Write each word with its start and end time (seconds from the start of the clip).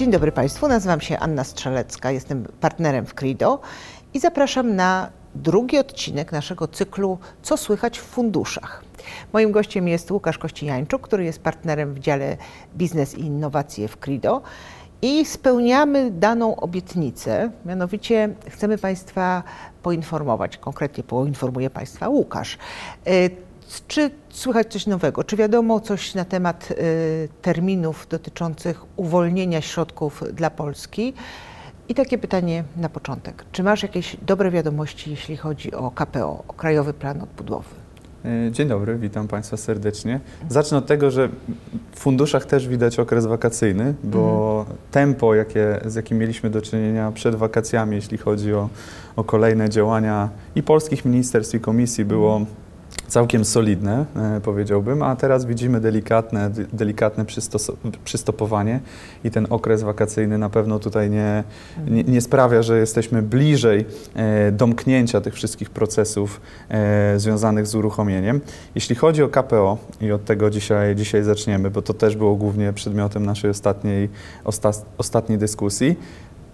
Dzień 0.00 0.10
dobry 0.10 0.32
Państwu, 0.32 0.68
nazywam 0.68 1.00
się 1.00 1.18
Anna 1.18 1.44
Strzelecka, 1.44 2.10
jestem 2.10 2.44
partnerem 2.60 3.06
w 3.06 3.14
Crido 3.14 3.60
i 4.14 4.20
zapraszam 4.20 4.76
na 4.76 5.10
drugi 5.34 5.78
odcinek 5.78 6.32
naszego 6.32 6.68
cyklu 6.68 7.18
Co 7.42 7.56
słychać 7.56 7.98
w 7.98 8.02
funduszach. 8.02 8.84
Moim 9.32 9.52
gościem 9.52 9.88
jest 9.88 10.10
Łukasz 10.10 10.38
Kościjańczuk, 10.38 11.02
który 11.02 11.24
jest 11.24 11.42
partnerem 11.42 11.94
w 11.94 11.98
dziale 11.98 12.36
Biznes 12.76 13.14
i 13.14 13.20
Innowacje 13.20 13.88
w 13.88 13.96
Crido 13.96 14.42
i 15.02 15.24
spełniamy 15.24 16.10
daną 16.10 16.56
obietnicę, 16.56 17.50
mianowicie 17.66 18.28
chcemy 18.48 18.78
Państwa 18.78 19.42
poinformować, 19.82 20.56
konkretnie 20.56 21.04
poinformuje 21.04 21.70
Państwa 21.70 22.08
Łukasz. 22.08 22.58
Czy 23.88 24.10
słychać 24.30 24.72
coś 24.72 24.86
nowego? 24.86 25.24
Czy 25.24 25.36
wiadomo 25.36 25.80
coś 25.80 26.14
na 26.14 26.24
temat 26.24 26.70
y, 26.70 27.28
terminów 27.42 28.06
dotyczących 28.10 28.84
uwolnienia 28.96 29.60
środków 29.60 30.24
dla 30.32 30.50
Polski? 30.50 31.14
I 31.88 31.94
takie 31.94 32.18
pytanie 32.18 32.64
na 32.76 32.88
początek. 32.88 33.44
Czy 33.52 33.62
masz 33.62 33.82
jakieś 33.82 34.16
dobre 34.22 34.50
wiadomości, 34.50 35.10
jeśli 35.10 35.36
chodzi 35.36 35.74
o 35.74 35.90
KPO, 35.90 36.44
o 36.48 36.52
Krajowy 36.52 36.94
Plan 36.94 37.22
Odbudowy? 37.22 37.68
E, 38.24 38.50
dzień 38.50 38.68
dobry, 38.68 38.98
witam 38.98 39.28
Państwa 39.28 39.56
serdecznie. 39.56 40.20
Zacznę 40.48 40.78
od 40.78 40.86
tego, 40.86 41.10
że 41.10 41.28
w 41.92 42.00
funduszach 42.00 42.46
też 42.46 42.68
widać 42.68 42.98
okres 42.98 43.26
wakacyjny, 43.26 43.94
bo 44.04 44.56
mhm. 44.60 44.78
tempo, 44.90 45.34
jakie, 45.34 45.80
z 45.86 45.94
jakim 45.94 46.18
mieliśmy 46.18 46.50
do 46.50 46.62
czynienia 46.62 47.12
przed 47.12 47.34
wakacjami, 47.34 47.96
jeśli 47.96 48.18
chodzi 48.18 48.54
o, 48.54 48.68
o 49.16 49.24
kolejne 49.24 49.68
działania 49.68 50.28
i 50.54 50.62
polskich 50.62 51.04
ministerstw 51.04 51.54
i 51.54 51.60
komisji, 51.60 52.04
było 52.04 52.40
całkiem 53.10 53.44
solidne, 53.44 54.04
e, 54.16 54.40
powiedziałbym, 54.40 55.02
a 55.02 55.16
teraz 55.16 55.44
widzimy 55.44 55.80
delikatne, 55.80 56.50
delikatne 56.72 57.24
przystopowanie 58.04 58.80
i 59.24 59.30
ten 59.30 59.46
okres 59.50 59.82
wakacyjny 59.82 60.38
na 60.38 60.50
pewno 60.50 60.78
tutaj 60.78 61.10
nie, 61.10 61.44
nie, 61.86 62.04
nie 62.04 62.20
sprawia, 62.20 62.62
że 62.62 62.78
jesteśmy 62.78 63.22
bliżej 63.22 63.84
e, 64.14 64.52
domknięcia 64.52 65.20
tych 65.20 65.34
wszystkich 65.34 65.70
procesów 65.70 66.40
e, 66.68 67.18
związanych 67.18 67.66
z 67.66 67.74
uruchomieniem. 67.74 68.40
Jeśli 68.74 68.96
chodzi 68.96 69.22
o 69.22 69.28
KPO 69.28 69.78
i 70.00 70.12
od 70.12 70.24
tego 70.24 70.50
dzisiaj, 70.50 70.96
dzisiaj 70.96 71.22
zaczniemy, 71.22 71.70
bo 71.70 71.82
to 71.82 71.94
też 71.94 72.16
było 72.16 72.36
głównie 72.36 72.72
przedmiotem 72.72 73.26
naszej 73.26 73.50
ostatniej, 73.50 74.08
osta, 74.44 74.70
ostatniej 74.98 75.38
dyskusji, 75.38 75.96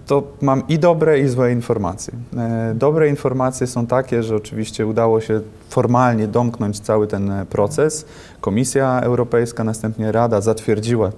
to 0.06 0.22
mam 0.40 0.62
i 0.68 0.78
dobre, 0.78 1.20
i 1.20 1.28
złe 1.28 1.52
informacje. 1.52 2.14
E, 2.36 2.74
dobre 2.74 3.08
informacje 3.08 3.66
są 3.66 3.86
takie, 3.86 4.22
że 4.22 4.36
oczywiście 4.36 4.86
udało 4.86 5.20
się 5.20 5.40
formalnie 5.68 6.28
domknąć 6.28 6.80
cały 6.80 7.06
ten 7.06 7.30
e, 7.30 7.46
proces. 7.46 8.06
Komisja 8.40 9.00
Europejska, 9.00 9.64
następnie 9.64 10.12
Rada 10.12 10.40
zatwierdziła 10.40 11.12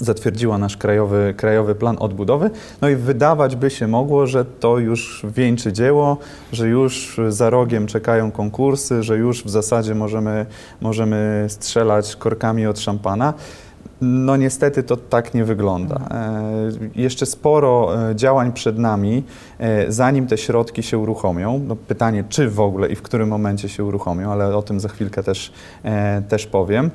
zatwierdziła 0.00 0.58
nasz 0.58 0.76
krajowy, 0.76 1.34
krajowy 1.36 1.74
plan 1.74 1.96
odbudowy. 2.00 2.50
No 2.80 2.88
i 2.88 2.96
wydawać 2.96 3.56
by 3.56 3.70
się 3.70 3.88
mogło, 3.88 4.26
że 4.26 4.44
to 4.44 4.78
już 4.78 5.26
wieńczy 5.34 5.72
dzieło, 5.72 6.16
że 6.52 6.68
już 6.68 7.20
za 7.28 7.50
rogiem 7.50 7.86
czekają 7.86 8.30
konkursy, 8.30 9.02
że 9.02 9.16
już 9.16 9.44
w 9.44 9.50
zasadzie 9.50 9.94
możemy, 9.94 10.46
możemy 10.80 11.46
strzelać 11.48 12.16
korkami 12.16 12.66
od 12.66 12.80
szampana. 12.80 13.34
No 14.04 14.36
niestety 14.36 14.82
to 14.82 14.96
tak 14.96 15.34
nie 15.34 15.44
wygląda. 15.44 15.96
E, 16.10 16.42
jeszcze 16.94 17.26
sporo 17.26 17.94
e, 18.10 18.16
działań 18.16 18.52
przed 18.52 18.78
nami, 18.78 19.22
e, 19.58 19.92
zanim 19.92 20.26
te 20.26 20.38
środki 20.38 20.82
się 20.82 20.98
uruchomią. 20.98 21.60
No 21.68 21.76
pytanie, 21.76 22.24
czy 22.28 22.50
w 22.50 22.60
ogóle 22.60 22.88
i 22.88 22.96
w 22.96 23.02
którym 23.02 23.28
momencie 23.28 23.68
się 23.68 23.84
uruchomią, 23.84 24.32
ale 24.32 24.56
o 24.56 24.62
tym 24.62 24.80
za 24.80 24.88
chwilkę 24.88 25.22
też, 25.22 25.52
też 26.28 26.46
powiem. 26.46 26.90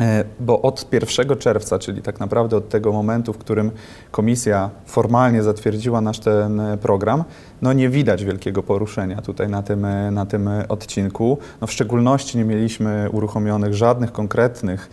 E, 0.00 0.24
bo 0.40 0.62
od 0.62 0.92
1 0.92 1.38
czerwca, 1.38 1.78
czyli 1.78 2.02
tak 2.02 2.20
naprawdę 2.20 2.56
od 2.56 2.68
tego 2.68 2.92
momentu, 2.92 3.32
w 3.32 3.38
którym 3.38 3.70
komisja 4.10 4.70
formalnie 4.86 5.42
zatwierdziła 5.42 6.00
nasz 6.00 6.18
ten 6.18 6.60
e, 6.60 6.76
program, 6.76 7.24
no 7.62 7.72
nie 7.72 7.88
widać 7.88 8.24
wielkiego 8.24 8.62
poruszenia 8.62 9.22
tutaj 9.22 9.48
na 9.48 9.62
tym, 9.62 9.84
e, 9.84 10.10
na 10.10 10.26
tym 10.26 10.50
odcinku. 10.68 11.38
No 11.60 11.66
w 11.66 11.72
szczególności 11.72 12.38
nie 12.38 12.44
mieliśmy 12.44 13.08
uruchomionych 13.12 13.74
żadnych 13.74 14.12
konkretnych 14.12 14.90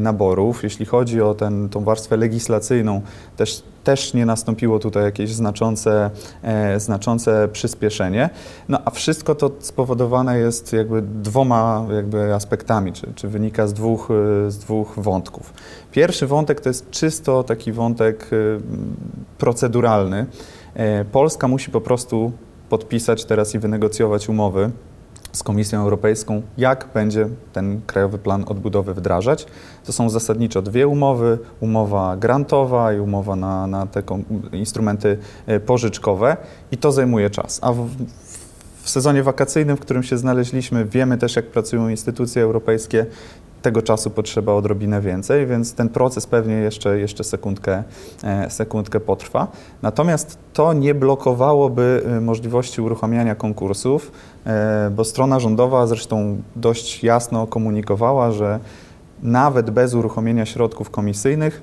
naborów. 0.00 0.62
Jeśli 0.62 0.86
chodzi 0.86 1.22
o 1.22 1.36
tą 1.70 1.84
warstwę 1.84 2.16
legislacyjną, 2.16 3.00
też 3.36 3.62
też 3.84 4.14
nie 4.14 4.26
nastąpiło 4.26 4.78
tutaj 4.78 5.02
jakieś 5.02 5.30
znaczące, 5.30 6.10
e, 6.42 6.80
znaczące 6.80 7.48
przyspieszenie. 7.48 8.30
No 8.68 8.78
a 8.84 8.90
wszystko 8.90 9.34
to 9.34 9.50
spowodowane 9.58 10.38
jest 10.38 10.72
jakby 10.72 11.02
dwoma 11.02 11.86
jakby 11.94 12.34
aspektami, 12.34 12.92
czy, 12.92 13.12
czy 13.14 13.28
wynika 13.28 13.66
z 13.66 13.72
dwóch, 13.72 14.08
e, 14.46 14.50
z 14.50 14.58
dwóch 14.58 14.94
wątków. 14.96 15.52
Pierwszy 15.92 16.26
wątek 16.26 16.60
to 16.60 16.68
jest 16.68 16.90
czysto 16.90 17.42
taki 17.42 17.72
wątek 17.72 18.30
e, 18.32 18.36
proceduralny. 19.38 20.26
E, 20.74 21.04
Polska 21.04 21.48
musi 21.48 21.70
po 21.70 21.80
prostu 21.80 22.32
podpisać 22.68 23.24
teraz 23.24 23.54
i 23.54 23.58
wynegocjować 23.58 24.28
umowy 24.28 24.70
z 25.32 25.42
Komisją 25.42 25.80
Europejską, 25.80 26.42
jak 26.58 26.88
będzie 26.94 27.28
ten 27.52 27.80
krajowy 27.86 28.18
plan 28.18 28.44
odbudowy 28.48 28.94
wdrażać. 28.94 29.46
To 29.84 29.92
są 29.92 30.10
zasadniczo 30.10 30.62
dwie 30.62 30.88
umowy, 30.88 31.38
umowa 31.60 32.16
grantowa 32.16 32.92
i 32.92 33.00
umowa 33.00 33.36
na, 33.36 33.66
na 33.66 33.86
te 33.86 34.02
instrumenty 34.52 35.18
e, 35.46 35.60
pożyczkowe 35.60 36.36
i 36.72 36.76
to 36.76 36.92
zajmuje 36.92 37.30
czas. 37.30 37.58
A 37.62 37.72
w, 37.72 37.88
w 38.82 38.90
sezonie 38.90 39.22
wakacyjnym, 39.22 39.76
w 39.76 39.80
którym 39.80 40.02
się 40.02 40.18
znaleźliśmy, 40.18 40.84
wiemy 40.84 41.18
też, 41.18 41.36
jak 41.36 41.46
pracują 41.46 41.88
instytucje 41.88 42.42
europejskie, 42.42 43.06
tego 43.62 43.82
czasu 43.82 44.10
potrzeba 44.10 44.54
odrobinę 44.54 45.00
więcej, 45.00 45.46
więc 45.46 45.74
ten 45.74 45.88
proces 45.88 46.26
pewnie 46.26 46.54
jeszcze, 46.54 46.98
jeszcze 46.98 47.24
sekundkę, 47.24 47.82
e, 48.24 48.50
sekundkę 48.50 49.00
potrwa. 49.00 49.48
Natomiast 49.82 50.38
to 50.52 50.72
nie 50.72 50.94
blokowałoby 50.94 52.02
e, 52.06 52.20
możliwości 52.20 52.80
uruchamiania 52.80 53.34
konkursów, 53.34 54.12
e, 54.46 54.90
bo 54.96 55.04
strona 55.04 55.40
rządowa 55.40 55.86
zresztą 55.86 56.42
dość 56.56 57.04
jasno 57.04 57.46
komunikowała, 57.46 58.32
że 58.32 58.58
nawet 59.22 59.70
bez 59.70 59.94
uruchomienia 59.94 60.46
środków 60.46 60.90
komisyjnych 60.90 61.62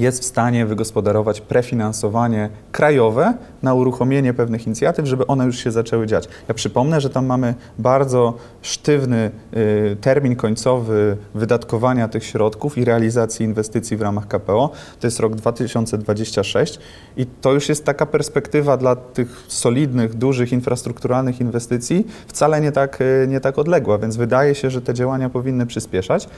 jest 0.00 0.22
w 0.22 0.24
stanie 0.24 0.66
wygospodarować 0.66 1.40
prefinansowanie 1.40 2.50
krajowe 2.72 3.34
na 3.62 3.74
uruchomienie 3.74 4.34
pewnych 4.34 4.66
inicjatyw, 4.66 5.06
żeby 5.06 5.26
one 5.26 5.44
już 5.46 5.58
się 5.58 5.70
zaczęły 5.70 6.06
dziać. 6.06 6.28
Ja 6.48 6.54
przypomnę, 6.54 7.00
że 7.00 7.10
tam 7.10 7.26
mamy 7.26 7.54
bardzo 7.78 8.34
sztywny 8.62 9.30
y, 9.56 9.96
termin 10.00 10.36
końcowy 10.36 11.16
wydatkowania 11.34 12.08
tych 12.08 12.24
środków 12.24 12.78
i 12.78 12.84
realizacji 12.84 13.44
inwestycji 13.46 13.96
w 13.96 14.02
ramach 14.02 14.28
KPO. 14.28 14.70
To 15.00 15.06
jest 15.06 15.20
rok 15.20 15.34
2026 15.34 16.78
i 17.16 17.26
to 17.26 17.52
już 17.52 17.68
jest 17.68 17.84
taka 17.84 18.06
perspektywa 18.06 18.76
dla 18.76 18.96
tych 18.96 19.44
solidnych, 19.48 20.14
dużych, 20.14 20.52
infrastrukturalnych 20.52 21.40
inwestycji 21.40 22.06
wcale 22.26 22.60
nie 22.60 22.72
tak, 22.72 23.00
y, 23.00 23.26
nie 23.28 23.40
tak 23.40 23.58
odległa, 23.58 23.98
więc 23.98 24.16
wydaje 24.16 24.54
się, 24.54 24.70
że 24.70 24.82
te 24.82 24.94
działania 24.94 25.28
powinny 25.30 25.66
przyspieszać. 25.66 26.28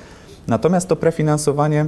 Natomiast 0.48 0.88
to 0.88 0.96
prefinansowanie 0.96 1.86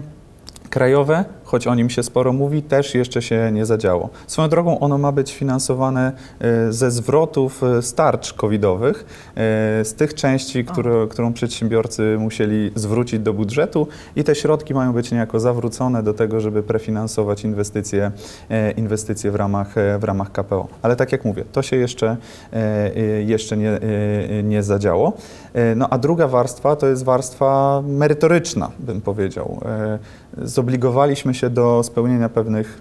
krajowe, 0.71 1.25
choć 1.45 1.67
o 1.67 1.75
nim 1.75 1.91
się 1.91 2.03
sporo 2.03 2.33
mówi, 2.33 2.63
też 2.63 2.95
jeszcze 2.95 3.23
się 3.23 3.51
nie 3.53 3.67
zadziało. 3.67 4.11
Swoją 4.27 4.49
drogą 4.49 4.79
ono 4.79 4.99
ma 4.99 5.13
być 5.13 5.35
finansowane 5.35 6.13
e, 6.41 6.73
ze 6.73 6.91
zwrotów 6.91 7.63
e, 7.63 7.83
starcz 7.83 8.33
covidowych, 8.33 9.05
e, 9.29 9.85
z 9.85 9.95
tych 9.95 10.15
części, 10.15 10.65
które, 10.65 11.07
którą 11.11 11.33
przedsiębiorcy 11.33 12.17
musieli 12.19 12.71
zwrócić 12.75 13.21
do 13.21 13.33
budżetu 13.33 13.87
i 14.17 14.25
te 14.25 14.35
środki 14.35 14.75
mają 14.75 14.93
być 14.93 15.13
niejako 15.13 15.41
zawrócone 15.41 16.03
do 16.03 16.15
tego, 16.15 16.41
żeby 16.41 16.63
prefinansować 16.63 17.45
inwestycje, 17.45 18.13
inwestycje 18.77 19.31
w, 19.31 19.35
ramach, 19.35 19.75
w 19.99 20.05
ramach 20.05 20.33
KPO. 20.33 20.69
Ale 20.83 20.97
tak 20.97 21.13
jak 21.13 21.25
mówię, 21.25 21.45
to 21.53 21.63
się 21.63 21.77
jeszcze, 21.77 22.17
jeszcze 23.27 23.57
nie, 23.57 23.81
nie 24.45 24.63
zadziało. 24.63 25.13
No 25.77 25.89
a 25.91 25.99
druga 25.99 26.29
warstwa 26.29 26.77
to 26.77 26.87
jest 26.87 27.05
warstwa 27.05 27.83
merytoryczna, 27.87 28.71
bym 28.79 29.01
powiedział 29.01 29.61
zobligowaliśmy 30.43 31.35
się 31.35 31.51
do 31.51 31.83
spełnienia 31.83 32.29
pewnych 32.29 32.81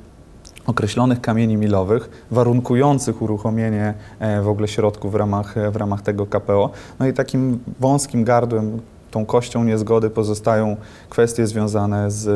określonych 0.68 1.22
kamieni 1.22 1.58
milowych, 1.58 2.26
warunkujących 2.32 3.22
uruchomienie 3.22 3.94
e, 4.20 4.42
w 4.42 4.48
ogóle 4.48 4.68
środków 4.68 5.12
w 5.12 5.16
ramach, 5.16 5.56
w 5.72 5.76
ramach 5.76 6.02
tego 6.02 6.26
KPO. 6.26 6.70
No 7.00 7.08
i 7.08 7.14
takim 7.14 7.60
wąskim 7.80 8.24
gardłem, 8.24 8.82
tą 9.12 9.26
kością 9.26 9.64
niezgody 9.64 10.10
pozostają 10.10 10.78
kwestie 11.10 11.48
związane 11.48 12.12
z 12.12 12.30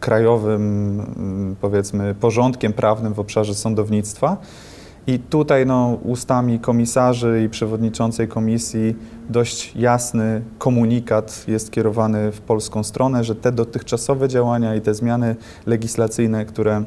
krajowym, 0.00 1.56
powiedzmy, 1.60 2.14
porządkiem 2.14 2.72
prawnym 2.72 3.14
w 3.14 3.20
obszarze 3.20 3.54
sądownictwa. 3.54 4.36
I 5.08 5.18
tutaj 5.18 5.66
no, 5.66 5.98
ustami 6.04 6.58
komisarzy 6.58 7.42
i 7.44 7.48
przewodniczącej 7.48 8.28
komisji 8.28 8.96
dość 9.28 9.76
jasny 9.76 10.42
komunikat 10.58 11.44
jest 11.48 11.70
kierowany 11.70 12.32
w 12.32 12.40
polską 12.40 12.82
stronę, 12.82 13.24
że 13.24 13.34
te 13.34 13.52
dotychczasowe 13.52 14.28
działania 14.28 14.74
i 14.74 14.80
te 14.80 14.94
zmiany 14.94 15.36
legislacyjne, 15.66 16.44
które 16.44 16.82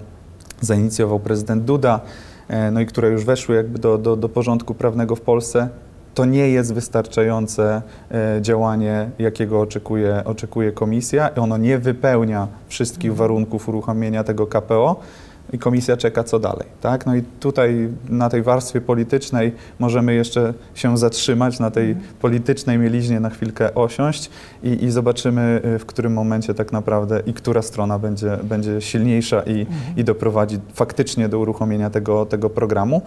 zainicjował 0.59 1.19
prezydent 1.19 1.63
Duda, 1.63 1.99
e, 2.47 2.71
no 2.71 2.81
i 2.81 2.85
które 2.85 3.09
już 3.09 3.25
weszły 3.25 3.55
jakby 3.55 3.79
do, 3.79 3.97
do, 3.97 4.15
do 4.15 4.29
porządku 4.29 4.73
prawnego 4.73 5.15
w 5.15 5.21
Polsce, 5.21 5.69
to 6.13 6.25
nie 6.25 6.49
jest 6.49 6.73
wystarczające 6.73 7.81
e, 8.11 8.39
działanie, 8.41 9.09
jakiego 9.19 9.61
oczekuje, 9.61 10.23
oczekuje 10.25 10.71
komisja. 10.71 11.35
Ono 11.35 11.57
nie 11.57 11.77
wypełnia 11.77 12.47
wszystkich 12.67 13.15
warunków 13.15 13.69
uruchomienia 13.69 14.23
tego 14.23 14.47
KPO 14.47 14.99
i 15.53 15.59
komisja 15.59 15.97
czeka 15.97 16.23
co 16.23 16.39
dalej. 16.39 16.67
Tak? 16.81 17.05
No 17.05 17.15
i 17.15 17.21
tutaj 17.39 17.89
na 18.09 18.29
tej 18.29 18.43
warstwie 18.43 18.81
politycznej 18.81 19.51
możemy 19.79 20.13
jeszcze 20.13 20.53
się 20.73 20.97
zatrzymać, 20.97 21.59
na 21.59 21.71
tej 21.71 21.95
politycznej 22.21 22.77
mieliźnie 22.77 23.19
na 23.19 23.29
chwilkę 23.29 23.75
osiąść 23.75 24.29
i, 24.63 24.83
i 24.83 24.91
zobaczymy, 24.91 25.61
y, 25.75 25.79
w 25.79 25.85
którym 25.85 26.13
momencie 26.13 26.53
tak 26.53 26.71
naprawdę 26.71 27.21
i 27.25 27.33
która 27.33 27.61
strona 27.61 27.99
będzie, 27.99 28.37
będzie 28.43 28.81
silniejsza 28.81 29.43
i, 29.43 29.65
i 29.97 30.03
doprowadzi 30.03 30.59
faktycznie 30.73 31.29
do 31.29 31.39
uruchomienia 31.39 31.89
tego, 31.89 32.25
tego 32.25 32.49
programu. 32.49 33.01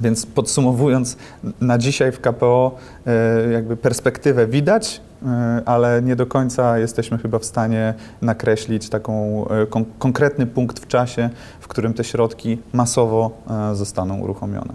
Więc 0.00 0.26
podsumowując, 0.26 1.16
na 1.60 1.78
dzisiaj 1.78 2.12
w 2.12 2.20
KPO 2.20 2.76
e, 3.06 3.52
jakby 3.52 3.76
perspektywę 3.76 4.46
widać, 4.46 5.00
e, 5.22 5.62
ale 5.66 6.02
nie 6.02 6.16
do 6.16 6.26
końca 6.26 6.78
jesteśmy 6.78 7.18
chyba 7.18 7.38
w 7.38 7.44
stanie 7.44 7.94
nakreślić 8.22 8.88
taką 8.88 9.44
e, 9.48 9.66
kon 9.66 9.84
konkretny 9.98 10.46
punkt 10.46 10.80
w 10.80 10.86
czasie, 10.86 11.30
w 11.60 11.68
którym 11.68 11.94
te 11.94 12.04
środki 12.04 12.58
masowo 12.72 13.30
zostaną 13.72 14.20
uruchomione. 14.20 14.74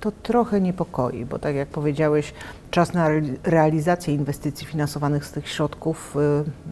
To 0.00 0.12
trochę 0.22 0.60
niepokoi, 0.60 1.24
bo 1.24 1.38
tak 1.38 1.54
jak 1.54 1.68
powiedziałeś, 1.68 2.34
czas 2.70 2.92
na 2.92 3.08
realizację 3.44 4.14
inwestycji 4.14 4.66
finansowanych 4.66 5.24
z 5.24 5.32
tych 5.32 5.48
środków 5.48 6.16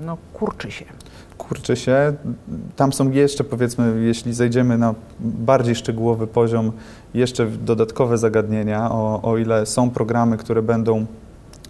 no, 0.01 0.17
kurczy 0.33 0.71
się 0.71 0.85
kurczy 1.39 1.77
się. 1.77 2.13
Tam 2.77 2.93
są 2.93 3.11
jeszcze, 3.11 3.45
powiedzmy, 3.45 4.03
jeśli 4.05 4.35
zejdziemy 4.35 4.79
na 4.79 4.95
bardziej 5.21 5.75
szczegółowy 5.75 6.27
poziom, 6.27 6.73
jeszcze 7.15 7.47
dodatkowe 7.47 8.19
zagadnienia, 8.19 8.91
o, 8.91 9.21
o 9.23 9.39
ile 9.39 9.67
są 9.67 9.91
programy, 9.91 10.37
które 10.37 10.63
będą 10.63 11.07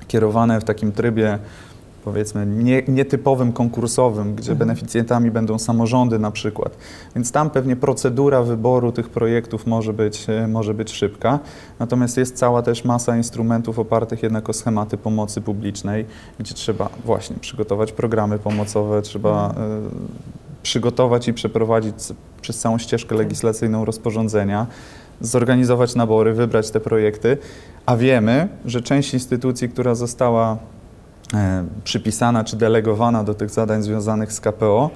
kierowane 0.08 0.60
w 0.60 0.64
takim 0.64 0.92
trybie 0.92 1.38
powiedzmy 2.06 2.46
nie, 2.46 2.82
nietypowym 2.88 3.52
konkursowym, 3.52 4.34
gdzie 4.34 4.52
mhm. 4.52 4.58
beneficjentami 4.58 5.30
będą 5.30 5.58
samorządy 5.58 6.18
na 6.18 6.30
przykład. 6.30 6.76
Więc 7.14 7.32
tam 7.32 7.50
pewnie 7.50 7.76
procedura 7.76 8.42
wyboru 8.42 8.92
tych 8.92 9.08
projektów 9.08 9.66
może 9.66 9.92
być, 9.92 10.26
e, 10.28 10.48
może 10.48 10.74
być 10.74 10.92
szybka. 10.92 11.38
Natomiast 11.78 12.16
jest 12.16 12.36
cała 12.36 12.62
też 12.62 12.84
masa 12.84 13.16
instrumentów 13.16 13.78
opartych 13.78 14.22
jednak 14.22 14.48
o 14.48 14.52
schematy 14.52 14.96
pomocy 14.96 15.40
publicznej, 15.40 16.06
gdzie 16.38 16.54
trzeba 16.54 16.88
właśnie 17.04 17.36
przygotować 17.40 17.92
programy 17.92 18.38
pomocowe, 18.38 19.02
trzeba 19.02 19.48
mhm. 19.48 19.86
y, 19.86 19.90
przygotować 20.62 21.28
i 21.28 21.34
przeprowadzić 21.34 21.94
przez 22.40 22.58
całą 22.58 22.78
ścieżkę 22.78 23.08
tak. 23.08 23.18
legislacyjną 23.18 23.84
rozporządzenia 23.84 24.66
zorganizować 25.20 25.94
nabory, 25.94 26.32
wybrać 26.32 26.70
te 26.70 26.80
projekty, 26.80 27.38
a 27.86 27.96
wiemy, 27.96 28.48
że 28.64 28.82
część 28.82 29.14
instytucji, 29.14 29.68
która 29.68 29.94
została 29.94 30.56
E, 30.56 30.75
przypisana 31.84 32.44
czy 32.44 32.56
delegowana 32.56 33.24
do 33.24 33.34
tych 33.34 33.50
zadań 33.50 33.82
związanych 33.82 34.32
z 34.32 34.40
KPO, 34.40 34.90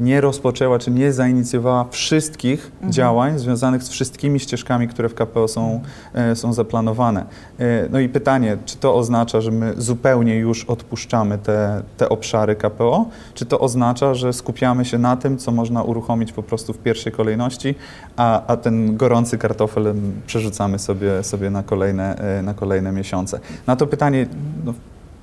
nie 0.00 0.20
rozpoczęła 0.20 0.78
czy 0.78 0.90
nie 0.90 1.12
zainicjowała 1.12 1.86
wszystkich 1.90 2.70
mhm. 2.74 2.92
działań 2.92 3.38
związanych 3.38 3.82
z 3.82 3.88
wszystkimi 3.88 4.40
ścieżkami, 4.40 4.88
które 4.88 5.08
w 5.08 5.14
KPO 5.14 5.48
są, 5.48 5.80
e, 6.14 6.36
są 6.36 6.52
zaplanowane. 6.52 7.24
E, 7.58 7.88
no 7.90 7.98
i 7.98 8.08
pytanie, 8.08 8.56
czy 8.64 8.76
to 8.76 8.94
oznacza, 8.94 9.40
że 9.40 9.50
my 9.50 9.74
zupełnie 9.76 10.36
już 10.36 10.64
odpuszczamy 10.64 11.38
te, 11.38 11.82
te 11.96 12.08
obszary 12.08 12.56
KPO, 12.56 13.06
czy 13.34 13.46
to 13.46 13.60
oznacza, 13.60 14.14
że 14.14 14.32
skupiamy 14.32 14.84
się 14.84 14.98
na 14.98 15.16
tym, 15.16 15.38
co 15.38 15.52
można 15.52 15.82
uruchomić 15.82 16.32
po 16.32 16.42
prostu 16.42 16.72
w 16.72 16.78
pierwszej 16.78 17.12
kolejności, 17.12 17.74
a, 18.16 18.46
a 18.46 18.56
ten 18.56 18.96
gorący 18.96 19.38
kartofel 19.38 19.94
przerzucamy 20.26 20.78
sobie, 20.78 21.22
sobie 21.22 21.50
na, 21.50 21.62
kolejne, 21.62 22.16
na 22.42 22.54
kolejne 22.54 22.92
miesiące. 22.92 23.40
Na 23.66 23.76
to 23.76 23.86
pytanie 23.86 24.26
no, 24.64 24.74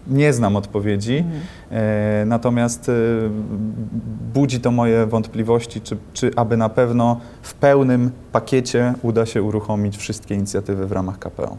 nie 0.08 0.34
znam 0.34 0.56
odpowiedzi, 0.56 1.18
mhm. 1.18 1.42
e, 1.72 2.26
natomiast 2.26 2.90
e, 2.90 2.94
budzi 4.34 4.60
to 4.60 4.72
moje 4.72 5.06
wątpliwości, 5.06 5.82
czy, 5.82 5.98
czy 6.14 6.32
aby 6.36 6.58
na 6.58 6.70
pewno 6.70 7.20
w 7.42 7.54
pełnym 7.54 8.12
pakiecie 8.32 8.94
uda 9.02 9.26
się 9.26 9.44
uruchomić 9.44 9.98
wszystkie 9.98 10.36
inicjatywy 10.36 10.88
w 10.88 10.92
ramach 10.92 11.20
KPO. 11.20 11.58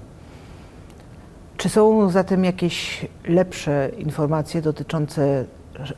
Czy 1.56 1.68
są 1.68 2.10
zatem 2.10 2.44
jakieś 2.44 3.06
lepsze 3.28 3.90
informacje 3.98 4.62
dotyczące 4.62 5.44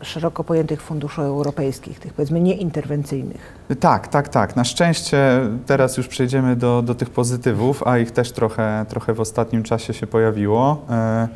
szeroko 0.02 0.44
pojętych 0.44 0.82
funduszy 0.82 1.22
europejskich, 1.22 2.00
tych 2.00 2.12
powiedzmy 2.12 2.40
nieinterwencyjnych? 2.40 3.56
Tak, 3.80 4.08
tak, 4.08 4.28
tak. 4.28 4.56
Na 4.56 4.64
szczęście 4.64 5.40
teraz 5.66 5.96
już 5.96 6.08
przejdziemy 6.08 6.56
do, 6.56 6.82
do 6.82 6.94
tych 6.94 7.10
pozytywów, 7.10 7.82
a 7.86 7.98
ich 7.98 8.10
też 8.10 8.32
trochę, 8.32 8.86
trochę 8.88 9.14
w 9.14 9.20
ostatnim 9.20 9.62
czasie 9.62 9.94
się 9.94 10.06
pojawiło. 10.06 10.82
E, 10.90 11.28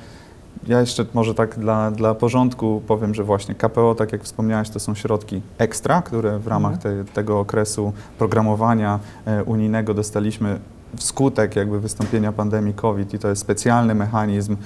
ja 0.66 0.80
jeszcze 0.80 1.06
może 1.14 1.34
tak 1.34 1.58
dla, 1.58 1.90
dla 1.90 2.14
porządku 2.14 2.82
powiem, 2.86 3.14
że 3.14 3.24
właśnie 3.24 3.54
KPO, 3.54 3.94
tak 3.94 4.12
jak 4.12 4.22
wspomniałeś, 4.22 4.70
to 4.70 4.80
są 4.80 4.94
środki 4.94 5.42
ekstra, 5.58 6.02
które 6.02 6.38
w 6.38 6.46
ramach 6.46 6.72
mhm. 6.72 7.04
te, 7.04 7.12
tego 7.12 7.40
okresu 7.40 7.92
programowania 8.18 8.98
e, 9.26 9.44
unijnego 9.44 9.94
dostaliśmy 9.94 10.60
wskutek 10.96 11.56
jakby 11.56 11.80
wystąpienia 11.80 12.32
pandemii 12.32 12.74
COVID 12.74 13.14
i 13.14 13.18
to 13.18 13.28
jest 13.28 13.42
specjalny 13.42 13.94
mechanizm 13.94 14.56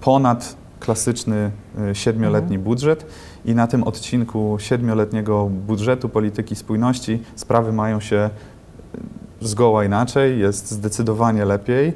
ponad 0.00 0.56
klasyczny 0.80 1.50
e, 1.78 1.94
siedmioletni 1.94 2.56
mhm. 2.56 2.62
budżet 2.62 3.06
i 3.44 3.54
na 3.54 3.66
tym 3.66 3.82
odcinku 3.82 4.56
siedmioletniego 4.60 5.46
budżetu 5.46 6.08
polityki 6.08 6.56
spójności 6.56 7.22
sprawy 7.36 7.72
mają 7.72 8.00
się 8.00 8.16
e, 8.16 8.30
zgoła 9.40 9.84
inaczej, 9.84 10.38
jest 10.38 10.70
zdecydowanie 10.70 11.44
lepiej 11.44 11.92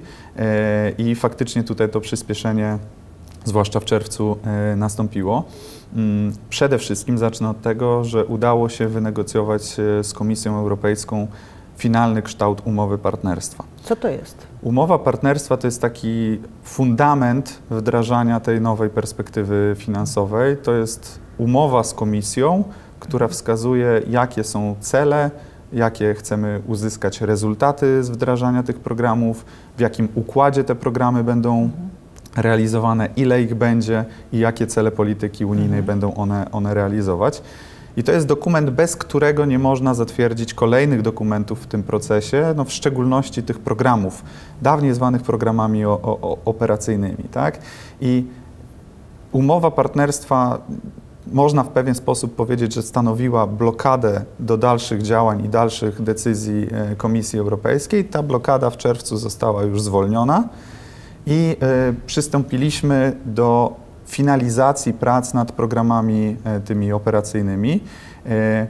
i 0.99 1.15
faktycznie 1.15 1.65
tutaj 1.65 1.89
to 1.89 2.01
przyspieszenie 2.01 2.79
zwłaszcza 3.49 3.81
w 3.81 3.85
czerwcu, 3.85 4.37
e, 4.45 4.77
nastąpiło. 4.77 5.45
Mm, 5.97 6.33
przede 6.49 6.79
wszystkim 6.79 7.19
zacznę 7.19 7.51
od 7.51 7.63
tego, 7.63 8.05
że 8.05 8.25
udało 8.25 8.69
się 8.69 8.89
wynegocjować 8.89 9.63
e, 9.81 10.05
z 10.05 10.13
Komisją 10.13 10.59
Europejską 10.59 11.27
finalny 11.77 12.23
kształt 12.23 12.63
umowy 12.65 12.99
partnerstwa. 12.99 13.65
Co 13.83 13.97
to 13.97 14.09
jest? 14.09 14.47
Umowa 14.63 14.99
partnerstwa 14.99 15.57
to 15.57 15.67
jest 15.67 15.83
taki 15.83 16.41
fundament 16.63 17.59
wdrażania 17.71 18.41
tej 18.41 18.61
nowej 18.61 18.91
perspektywy 18.91 19.75
finansowej. 19.79 20.57
To 20.57 20.73
jest 20.73 21.19
umowa 21.39 21.83
z 21.83 21.95
Komisją, 21.95 22.65
która 23.01 23.29
wskazuje, 23.29 24.03
jakie 24.09 24.45
są 24.45 24.77
cele, 24.81 25.31
jakie 25.73 26.15
chcemy 26.15 26.63
uzyskać 26.67 27.21
rezultaty 27.21 28.05
z 28.05 28.11
wdrażania 28.11 28.63
tych 28.63 28.81
programów, 28.81 29.45
w 29.77 29.81
jakim 29.81 30.09
układzie 30.15 30.65
te 30.65 30.75
programy 30.75 31.25
będą 31.25 31.63
mhm 31.63 31.98
realizowane, 32.37 33.09
ile 33.17 33.43
ich 33.43 33.55
będzie 33.55 34.05
i 34.33 34.39
jakie 34.39 34.67
cele 34.67 34.91
polityki 34.91 35.45
unijnej 35.45 35.79
mhm. 35.79 35.85
będą 35.85 36.15
one, 36.15 36.51
one 36.51 36.75
realizować. 36.75 37.43
I 37.97 38.03
to 38.03 38.13
jest 38.13 38.27
dokument, 38.27 38.71
bez 38.71 38.97
którego 38.97 39.45
nie 39.45 39.59
można 39.59 39.95
zatwierdzić 39.95 40.55
kolejnych 40.55 41.03
dokumentów 41.03 41.63
w 41.63 41.67
tym 41.67 41.83
procesie, 41.83 42.55
no 42.57 42.65
w 42.65 42.73
szczególności 42.73 43.43
tych 43.43 43.59
programów, 43.59 44.23
dawniej 44.63 44.95
zwanych 44.95 45.23
programami 45.23 45.85
o, 45.85 46.01
o, 46.03 46.39
operacyjnymi. 46.45 47.25
Tak? 47.33 47.59
I 48.01 48.25
umowa 49.33 49.71
partnerstwa 49.71 50.59
można 51.27 51.63
w 51.63 51.69
pewien 51.69 51.95
sposób 51.95 52.35
powiedzieć, 52.37 52.75
że 52.75 52.83
stanowiła 52.83 53.47
blokadę 53.47 54.25
do 54.39 54.57
dalszych 54.57 55.03
działań 55.03 55.45
i 55.45 55.49
dalszych 55.49 56.03
decyzji 56.03 56.69
e, 56.73 56.97
Komisji 56.97 57.39
Europejskiej. 57.39 58.05
Ta 58.05 58.23
blokada 58.23 58.71
w 58.71 58.77
czerwcu 58.77 59.17
została 59.17 59.63
już 59.63 59.83
zwolniona 59.83 60.49
i 61.27 61.57
e, 61.61 61.93
przystąpiliśmy 62.07 63.17
do 63.25 63.77
finalizacji 64.07 64.93
prac 64.93 65.35
nad 65.35 65.53
programami 65.53 66.37
e, 66.45 66.61
tymi 66.61 66.93
operacyjnymi. 66.93 67.81
E, 68.27 68.67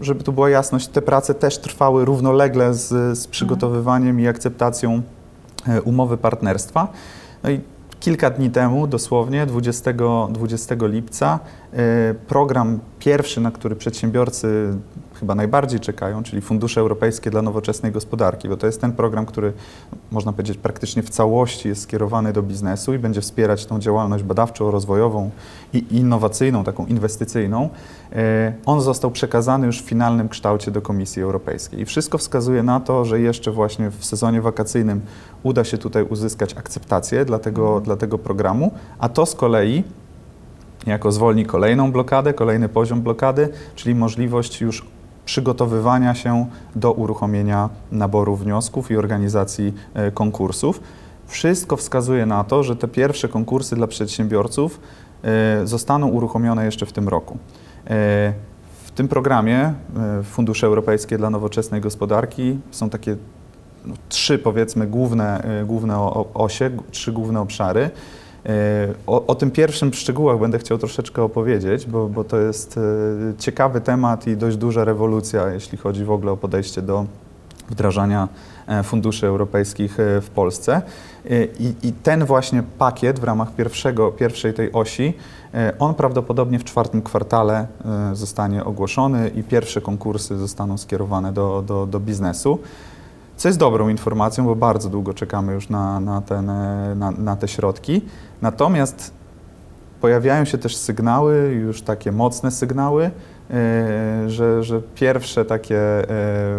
żeby 0.00 0.24
tu 0.24 0.32
była 0.32 0.50
jasność, 0.50 0.88
te 0.88 1.02
prace 1.02 1.34
też 1.34 1.58
trwały 1.58 2.04
równolegle 2.04 2.74
z, 2.74 3.18
z 3.18 3.26
przygotowywaniem 3.26 4.20
i 4.20 4.26
akceptacją 4.26 5.02
umowy 5.84 6.16
partnerstwa. 6.16 6.88
No 7.42 7.50
i 7.50 7.60
kilka 8.00 8.30
dni 8.30 8.50
temu, 8.50 8.86
dosłownie 8.86 9.46
20, 9.46 9.92
20 10.30 10.74
lipca, 10.80 11.38
program 12.28 12.78
pierwszy, 12.98 13.40
na 13.40 13.50
który 13.50 13.76
przedsiębiorcy 13.76 14.74
chyba 15.20 15.34
najbardziej 15.34 15.80
czekają, 15.80 16.22
czyli 16.22 16.42
Fundusze 16.42 16.80
Europejskie 16.80 17.30
dla 17.30 17.42
Nowoczesnej 17.42 17.92
Gospodarki, 17.92 18.48
bo 18.48 18.56
to 18.56 18.66
jest 18.66 18.80
ten 18.80 18.92
program, 18.92 19.26
który 19.26 19.52
można 20.10 20.32
powiedzieć 20.32 20.58
praktycznie 20.58 21.02
w 21.02 21.10
całości 21.10 21.68
jest 21.68 21.82
skierowany 21.82 22.32
do 22.32 22.42
biznesu 22.42 22.94
i 22.94 22.98
będzie 22.98 23.20
wspierać 23.20 23.66
tą 23.66 23.78
działalność 23.78 24.24
badawczo-rozwojową 24.24 25.30
i 25.72 25.84
innowacyjną, 25.90 26.64
taką 26.64 26.86
inwestycyjną. 26.86 27.68
E, 28.12 28.52
on 28.66 28.80
został 28.80 29.10
przekazany 29.10 29.66
już 29.66 29.82
w 29.82 29.84
finalnym 29.84 30.28
kształcie 30.28 30.70
do 30.70 30.82
Komisji 30.82 31.22
Europejskiej 31.22 31.80
i 31.80 31.84
wszystko 31.84 32.18
wskazuje 32.18 32.62
na 32.62 32.80
to, 32.80 33.04
że 33.04 33.20
jeszcze 33.20 33.50
właśnie 33.50 33.90
w 33.90 34.04
sezonie 34.04 34.40
wakacyjnym 34.40 35.00
uda 35.42 35.64
się 35.64 35.78
tutaj 35.78 36.04
uzyskać 36.04 36.54
akceptację 36.54 37.24
dla 37.24 37.38
tego, 37.38 37.66
mhm. 37.66 37.82
dla 37.82 37.96
tego 37.96 38.18
programu, 38.18 38.72
a 38.98 39.08
to 39.08 39.26
z 39.26 39.34
kolei 39.34 39.84
niejako 40.86 41.12
zwolni 41.12 41.46
kolejną 41.46 41.92
blokadę, 41.92 42.34
kolejny 42.34 42.68
poziom 42.68 43.02
blokady, 43.02 43.48
czyli 43.74 43.94
możliwość 43.94 44.60
już 44.60 44.84
przygotowywania 45.30 46.14
się 46.14 46.46
do 46.76 46.92
uruchomienia 46.92 47.68
naboru 47.92 48.36
wniosków 48.36 48.90
i 48.90 48.96
organizacji 48.96 49.74
e, 49.94 50.10
konkursów. 50.10 50.80
Wszystko 51.26 51.76
wskazuje 51.76 52.26
na 52.26 52.44
to, 52.44 52.62
że 52.62 52.76
te 52.76 52.88
pierwsze 52.88 53.28
konkursy 53.28 53.76
dla 53.76 53.86
przedsiębiorców 53.86 54.80
e, 55.24 55.66
zostaną 55.66 56.08
uruchomione 56.08 56.64
jeszcze 56.64 56.86
w 56.86 56.92
tym 56.92 57.08
roku. 57.08 57.38
E, 57.84 58.32
w 58.84 58.90
tym 58.94 59.08
programie 59.08 59.72
Fundusze 60.24 60.66
Europejskie 60.66 61.18
dla 61.18 61.30
Nowoczesnej 61.30 61.80
Gospodarki 61.80 62.58
są 62.70 62.90
takie 62.90 63.16
no, 63.84 63.94
trzy 64.08 64.38
powiedzmy 64.38 64.86
główne, 64.86 65.42
główne 65.66 65.98
osie, 66.34 66.70
trzy 66.90 67.12
główne 67.12 67.40
obszary. 67.40 67.90
E, 68.46 68.94
O, 69.06 69.26
o 69.26 69.34
tym 69.34 69.50
pierwszym 69.50 69.90
w 69.90 69.96
szczegółach 69.96 70.38
będę 70.38 70.58
chciał 70.58 70.78
troszeczkę 70.78 71.22
opowiedzieć, 71.22 71.86
bo, 71.86 72.08
bo 72.08 72.24
to 72.24 72.38
jest 72.38 72.78
e, 72.78 72.80
ciekawy 73.38 73.80
temat 73.80 74.26
i 74.26 74.36
dość 74.36 74.56
duża 74.56 74.84
rewolucja, 74.84 75.48
jeśli 75.48 75.78
chodzi 75.78 76.04
w 76.04 76.10
ogóle 76.10 76.32
o 76.32 76.36
podejście 76.36 76.82
do 76.82 77.06
wdrażania 77.70 78.28
e, 78.66 78.82
funduszy 78.82 79.26
europejskich 79.26 79.96
w 79.98 80.28
Polsce. 80.34 80.82
I, 81.58 81.74
I 81.82 81.92
ten 81.92 82.24
właśnie 82.24 82.62
pakiet 82.78 83.20
w 83.20 83.24
ramach 83.24 83.54
pierwszego, 83.54 84.12
pierwszej 84.12 84.54
tej 84.54 84.72
osi, 84.72 85.14
on 85.78 85.94
prawdopodobnie 85.94 86.58
w 86.58 86.64
czwartym 86.64 87.02
kwartale 87.02 87.66
zostanie 88.12 88.64
ogłoszony 88.64 89.28
i 89.28 89.42
pierwsze 89.42 89.80
konkursy 89.80 90.36
zostaną 90.36 90.78
skierowane 90.78 91.32
do, 91.32 91.64
do, 91.66 91.86
do 91.86 92.00
biznesu. 92.00 92.58
Co 93.40 93.48
jest 93.48 93.58
dobrą 93.58 93.88
informacją, 93.88 94.44
bo 94.44 94.56
bardzo 94.56 94.88
długo 94.88 95.14
czekamy 95.14 95.52
już 95.52 95.68
na, 95.68 96.00
na, 96.00 96.20
ten, 96.20 96.50
e, 96.50 96.94
na, 96.94 97.10
na 97.10 97.36
te 97.36 97.48
środki. 97.48 98.02
Natomiast 98.42 99.14
pojawiają 100.00 100.44
się 100.44 100.58
też 100.58 100.76
sygnały, 100.76 101.60
już 101.62 101.82
takie 101.82 102.12
mocne 102.12 102.50
sygnały, 102.50 103.04
e, 103.04 103.10
że, 104.26 104.62
że 104.62 104.82
pierwsze 104.94 105.44
takie 105.44 105.78
e, 105.78 106.06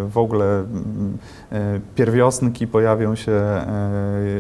w 0.07 0.13
ogóle 0.15 0.63
pierwiosnki 1.95 2.67
pojawią 2.67 3.15
się 3.15 3.41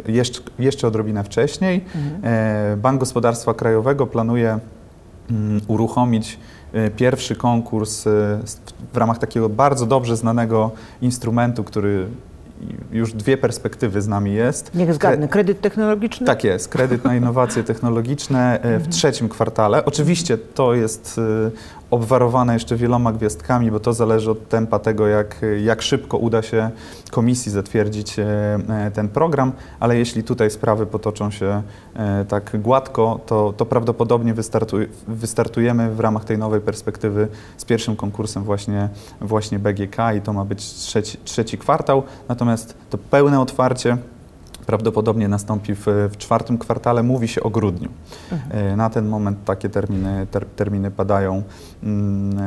jeszcze, 0.07 0.41
jeszcze 0.59 0.87
odrobinę 0.87 1.23
wcześniej. 1.23 1.85
E, 2.23 2.77
Bank 2.77 2.99
Gospodarstwa 2.99 3.53
Krajowego 3.53 4.07
planuje 4.07 4.59
uruchomić 5.67 6.39
pierwszy 6.97 7.35
konkurs 7.35 8.03
w 8.93 8.97
ramach 8.97 9.17
takiego 9.17 9.49
bardzo 9.49 9.85
dobrze 9.85 10.17
znanego 10.17 10.71
instrumentu, 11.01 11.63
który 11.63 12.07
już 12.91 13.13
dwie 13.13 13.37
perspektywy 13.37 14.01
z 14.01 14.07
nami 14.07 14.33
jest. 14.33 14.75
Niech 14.75 14.93
zgadnę, 14.93 15.27
kredyt 15.27 15.61
technologiczny? 15.61 16.27
Tak 16.27 16.43
jest, 16.43 16.67
kredyt 16.67 17.03
na 17.03 17.15
innowacje 17.15 17.63
technologiczne 17.63 18.61
e, 18.61 18.79
w 18.79 18.87
trzecim 18.95 19.29
kwartale. 19.29 19.85
Oczywiście 19.85 20.37
to 20.37 20.73
jest 20.73 21.19
e, 21.47 21.51
obwarowane 21.91 22.53
jeszcze 22.53 22.75
wieloma 22.75 23.13
gwiazdkami, 23.13 23.71
bo 23.71 23.79
to 23.79 23.93
zależy 23.93 24.31
od 24.31 24.49
tempa 24.49 24.79
tego, 24.79 25.07
jak, 25.07 25.41
jak 25.63 25.81
szybko 25.81 26.17
uda 26.17 26.41
się 26.41 26.69
komisji 27.11 27.51
zatwierdzić 27.51 28.19
e, 28.19 28.91
ten 28.93 29.09
program, 29.09 29.51
ale 29.79 29.97
jeśli 29.97 30.23
tutaj 30.23 30.51
sprawy 30.51 30.85
potoczą 30.85 31.31
się 31.31 31.61
tak 32.27 32.61
gładko, 32.61 33.19
to, 33.25 33.53
to 33.57 33.65
prawdopodobnie 33.65 34.33
wystartuj, 34.33 34.87
wystartujemy 35.07 35.91
w 35.95 35.99
ramach 35.99 36.25
tej 36.25 36.37
nowej 36.37 36.61
perspektywy 36.61 37.27
z 37.57 37.65
pierwszym 37.65 37.95
konkursem 37.95 38.43
właśnie, 38.43 38.89
właśnie 39.21 39.59
BGK 39.59 39.97
i 40.17 40.21
to 40.21 40.33
ma 40.33 40.45
być 40.45 40.65
trzeci, 40.65 41.17
trzeci 41.23 41.57
kwartał, 41.57 42.03
natomiast 42.29 42.50
to 42.89 42.97
pełne 42.97 43.39
otwarcie 43.39 43.97
prawdopodobnie 44.65 45.27
nastąpi 45.27 45.75
w, 45.75 45.85
w 45.85 46.17
czwartym 46.17 46.57
kwartale. 46.57 47.03
Mówi 47.03 47.27
się 47.27 47.43
o 47.43 47.49
grudniu. 47.49 47.89
E, 48.49 48.75
Na 48.75 48.89
ten 48.89 49.05
moment 49.07 49.37
takie 49.45 49.69
terminy, 49.69 50.27
ter, 50.31 50.45
terminy 50.45 50.91
padają 50.91 51.43
mm, 51.83 52.39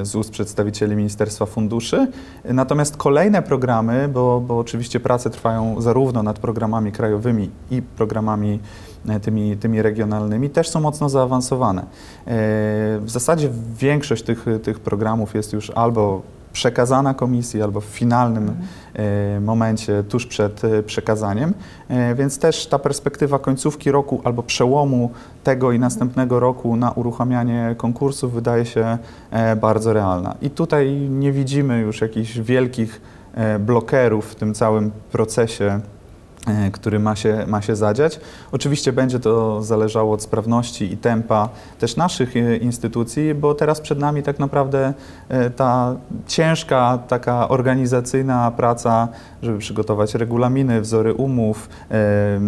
e, 0.00 0.04
z 0.06 0.14
ust 0.14 0.30
przedstawicieli 0.30 0.96
Ministerstwa 0.96 1.46
Funduszy. 1.46 2.08
Natomiast 2.44 2.96
kolejne 2.96 3.42
programy, 3.42 4.08
bo, 4.08 4.40
bo 4.40 4.58
oczywiście 4.58 5.00
prace 5.00 5.30
trwają 5.30 5.80
zarówno 5.80 6.22
nad 6.22 6.38
programami 6.38 6.92
krajowymi 6.92 7.50
i 7.70 7.82
programami 7.82 8.60
e, 9.08 9.20
tymi, 9.20 9.56
tymi 9.56 9.82
regionalnymi, 9.82 10.50
też 10.50 10.68
są 10.68 10.80
mocno 10.80 11.08
zaawansowane. 11.08 11.86
W 13.00 13.06
zasadzie 13.06 13.48
większość 13.78 14.22
tych, 14.22 14.46
tych 14.62 14.80
programów 14.80 15.34
jest 15.34 15.52
już 15.52 15.70
albo 15.70 16.22
przekazana 16.52 17.14
komisji, 17.14 17.62
albo 17.62 17.80
w 17.80 17.84
finalnym 17.84 18.56
e, 18.94 19.40
momencie 19.40 20.02
tuż 20.02 20.26
przed 20.26 20.64
e, 20.64 20.82
przekazaniem, 20.82 21.54
E, 21.88 22.14
więc 22.14 22.38
też 22.38 22.66
ta 22.66 22.78
perspektywa 22.78 23.38
końcówki 23.38 23.90
roku 23.90 24.20
albo 24.24 24.42
przełomu 24.42 25.10
tego 25.44 25.72
i 25.72 25.78
następnego 25.78 26.40
roku 26.40 26.76
na 26.76 26.90
uruchamianie 26.90 27.74
konkursów 27.78 28.32
wydaje 28.32 28.66
się 28.66 28.98
bardzo 29.60 29.92
realna. 29.92 30.34
I 30.42 30.50
tutaj 30.50 30.92
nie 31.10 31.32
widzimy 31.32 31.80
już 31.80 32.00
jakichś 32.00 32.38
wielkich 32.38 33.00
blokerów 33.60 34.30
w 34.30 34.34
tym 34.34 34.54
całym 34.54 34.90
procesie 35.12 35.80
który 36.72 36.98
ma 36.98 37.16
się, 37.16 37.44
ma 37.46 37.62
się 37.62 37.76
zadziać. 37.76 38.20
Oczywiście 38.52 38.92
będzie 38.92 39.20
to 39.20 39.62
zależało 39.62 40.14
od 40.14 40.22
sprawności 40.22 40.92
i 40.92 40.96
tempa 40.96 41.48
też 41.78 41.96
naszych 41.96 42.36
e, 42.36 42.56
instytucji, 42.56 43.34
bo 43.34 43.54
teraz 43.54 43.80
przed 43.80 43.98
nami 43.98 44.22
tak 44.22 44.38
naprawdę 44.38 44.94
e, 45.28 45.50
ta 45.50 45.96
ciężka, 46.26 46.98
taka 47.08 47.48
organizacyjna 47.48 48.50
praca, 48.50 49.08
żeby 49.42 49.58
przygotować 49.58 50.14
regulaminy, 50.14 50.80
wzory 50.80 51.14
umów, 51.14 51.68
e, 51.90 52.40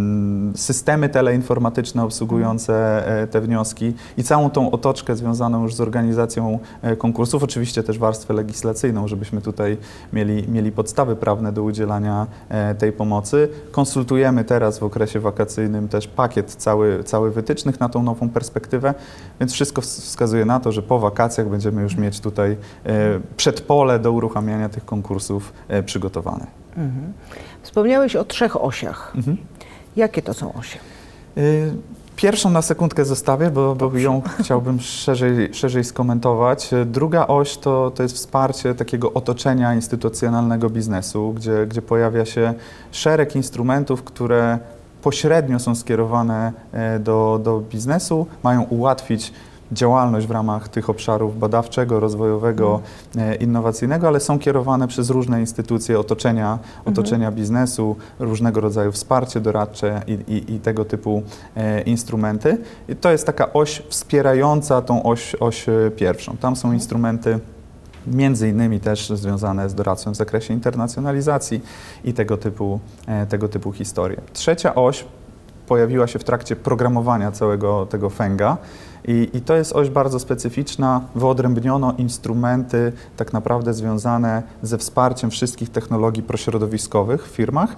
systemy 0.55 1.09
teleinformatyczne 1.09 2.05
obsługujące 2.05 3.07
e, 3.23 3.27
te 3.27 3.41
wnioski 3.41 3.95
i 4.17 4.23
całą 4.23 4.51
tą 4.51 4.71
otoczkę 4.71 5.17
związaną 5.17 5.63
już 5.63 5.75
z 5.75 5.81
organizacją 5.81 6.59
e, 6.83 6.97
konkursów, 6.97 7.43
oczywiście 7.43 7.83
też 7.83 7.99
warstwę 7.99 8.35
legislacyjną, 8.35 9.09
żebyśmy 9.09 9.41
tutaj 9.41 9.77
mieli, 10.13 10.49
mieli 10.49 10.73
podstawy 10.73 11.17
prawne 11.17 11.53
do 11.53 11.63
udzielania 11.63 12.27
e, 12.49 12.75
tej 12.75 12.93
pomocy. 12.93 13.49
Konsultujemy 13.85 14.45
teraz 14.45 14.79
w 14.79 14.83
okresie 14.83 15.21
wakacyjnym 15.21 15.89
też 15.89 16.07
pakiet 16.09 16.55
cały, 16.55 17.05
cały 17.05 17.31
wytycznych 17.31 17.81
na 17.81 17.89
tą 17.89 18.03
nową 18.03 18.29
perspektywę, 18.31 18.95
więc 19.41 19.53
wszystko 19.53 19.83
ws- 19.83 20.01
wskazuje 20.01 20.45
na 20.45 20.61
to, 20.61 20.73
że 20.73 20.83
po 20.83 20.99
wakacjach 20.99 21.49
będziemy 21.49 21.83
już 21.83 21.97
mieć 21.97 22.21
tutaj 22.21 22.57
e, 22.87 23.21
przedpole 23.37 23.99
do 23.99 24.13
uruchamiania 24.13 24.69
tych 24.69 24.85
konkursów 24.85 25.53
e, 25.69 25.83
przygotowane. 25.83 26.47
Mhm. 26.77 27.13
Wspomniałeś 27.63 28.17
o 28.17 28.25
trzech 28.25 28.63
osiach. 28.65 29.13
Mhm. 29.17 29.37
Jakie 29.97 30.23
to 30.23 30.35
są 30.35 30.53
osie? 30.53 30.79
Y, 31.39 31.75
Pierwszą 32.17 32.51
na 32.51 32.63
sekundkę 32.63 33.05
zostawię, 33.05 33.51
bo, 33.51 33.75
bo 33.75 33.99
ją 33.99 34.23
chciałbym 34.41 34.81
szerzej, 34.81 35.55
szerzej 35.55 35.85
skomentować. 35.85 36.71
Druga 36.87 37.27
oś 37.27 37.57
to, 37.57 37.93
to 37.95 38.03
jest 38.03 38.15
wsparcie 38.15 38.75
takiego 38.75 39.13
otoczenia 39.13 39.75
instytucjonalnego 39.75 40.71
biznesu, 40.71 41.33
gdzie, 41.33 41.67
gdzie 41.67 41.83
pojawia 41.83 42.25
się 42.25 42.55
szereg 42.93 43.37
instrumentów, 43.37 44.03
które 44.03 44.59
pośrednio 45.03 45.59
są 45.59 45.75
skierowane 45.75 46.53
e, 46.73 46.99
do, 46.99 47.41
do 47.43 47.61
biznesu, 47.61 48.27
mają 48.43 48.63
ułatwić 48.63 49.33
działalność 49.75 50.27
w 50.27 50.31
ramach 50.31 50.69
tych 50.69 50.91
obszarów 50.91 51.39
badawczego, 51.39 52.01
rozwojowego, 52.01 52.81
e, 53.17 53.35
innowacyjnego, 53.35 54.09
ale 54.09 54.21
są 54.21 54.39
kierowane 54.39 54.89
przez 54.89 55.11
różne 55.11 55.41
instytucje 55.41 55.99
otoczenia, 56.01 56.59
otoczenia 56.85 57.33
biznesu, 57.33 57.97
różnego 58.19 58.61
rodzaju 58.61 58.93
wsparcie 58.93 59.41
doradcze 59.41 60.03
i, 60.07 60.13
i, 60.13 60.55
i 60.55 60.61
tego 60.61 60.85
typu 60.85 61.23
e, 61.57 61.81
instrumenty. 61.81 62.59
I 62.89 62.97
to 62.97 63.11
jest 63.11 63.27
taka 63.27 63.53
oś 63.53 63.83
wspierająca 63.89 64.83
tą 64.83 65.03
oś, 65.03 65.35
oś 65.35 65.69
e, 65.69 65.91
pierwszą. 65.97 66.37
Tam 66.37 66.57
są 66.57 66.73
instrumenty 66.73 67.41
między 68.07 68.49
innymi 68.49 68.81
też 68.81 69.09
związane 69.09 69.69
z 69.69 69.75
doradztwem 69.75 70.15
w 70.15 70.17
zakresie 70.17 70.55
internacjonalizacji 70.55 71.61
i 72.05 72.13
tego 72.13 72.37
typu, 72.37 72.81
e, 73.07 73.27
tego 73.27 73.49
typu 73.49 73.73
historie. 73.73 74.21
Trzecia 74.33 74.75
oś 74.75 75.05
pojawiła 75.67 76.07
się 76.07 76.19
w 76.19 76.25
trakcie 76.25 76.57
programowania 76.57 77.33
całego 77.33 77.87
tego 77.87 78.11
FENGA 78.11 78.57
i, 79.09 79.31
i 79.33 79.41
to 79.41 79.57
jest 79.57 79.73
oś 79.73 79.91
bardzo 79.91 80.19
specyficzna. 80.19 81.01
Wyodrębniono 81.15 81.95
instrumenty 81.99 82.93
tak 83.17 83.33
naprawdę 83.33 83.75
związane 83.75 84.43
ze 84.63 84.79
wsparciem 84.79 85.31
wszystkich 85.31 85.71
technologii 85.71 86.23
prośrodowiskowych 86.23 87.29
w 87.29 87.31
firmach. 87.31 87.77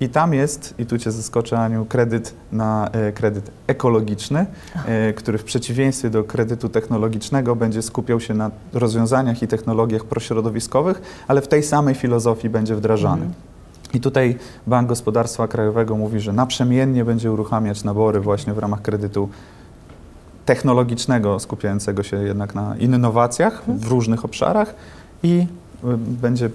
I 0.00 0.08
tam 0.08 0.34
jest, 0.34 0.74
i 0.78 0.86
tu 0.86 0.98
Cię 0.98 1.10
zaskoczę 1.10 1.58
Aniu, 1.58 1.84
kredyt 1.84 2.34
na 2.52 2.88
e, 2.92 3.12
kredyt 3.12 3.50
ekologiczny, 3.66 4.46
e, 4.86 5.12
który 5.12 5.38
w 5.38 5.44
przeciwieństwie 5.44 6.10
do 6.10 6.24
kredytu 6.24 6.68
technologicznego 6.68 7.56
będzie 7.56 7.82
skupiał 7.82 8.20
się 8.20 8.34
na 8.34 8.50
rozwiązaniach 8.72 9.42
i 9.42 9.48
technologiach 9.48 10.04
prośrodowiskowych, 10.04 11.24
ale 11.28 11.40
w 11.40 11.48
tej 11.48 11.62
samej 11.62 11.94
filozofii 11.94 12.50
będzie 12.50 12.74
wdrażany. 12.74 13.28
I 13.94 14.00
tutaj 14.00 14.38
Bank 14.66 14.88
Gospodarstwa 14.88 15.48
Krajowego 15.48 15.96
mówi, 15.96 16.20
że 16.20 16.32
naprzemiennie 16.32 17.04
będzie 17.04 17.32
uruchamiać 17.32 17.84
nabory 17.84 18.20
właśnie 18.20 18.52
w 18.52 18.58
ramach 18.58 18.82
kredytu 18.82 19.28
technologicznego, 20.46 21.38
skupiającego 21.38 22.02
się 22.02 22.16
jednak 22.16 22.54
na 22.54 22.76
innowacjach 22.76 23.62
w 23.66 23.86
różnych 23.86 24.24
obszarach 24.24 24.74
i 25.22 25.46
y, 25.84 25.96
będzie 25.96 26.50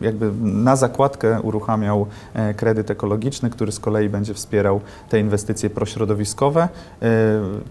jakby 0.00 0.32
na 0.42 0.76
zakładkę 0.76 1.40
uruchamiał 1.40 2.06
e, 2.34 2.54
kredyt 2.54 2.90
ekologiczny, 2.90 3.50
który 3.50 3.72
z 3.72 3.80
kolei 3.80 4.08
będzie 4.08 4.34
wspierał 4.34 4.80
te 5.08 5.20
inwestycje 5.20 5.70
prośrodowiskowe. 5.70 6.68
E, 7.02 7.08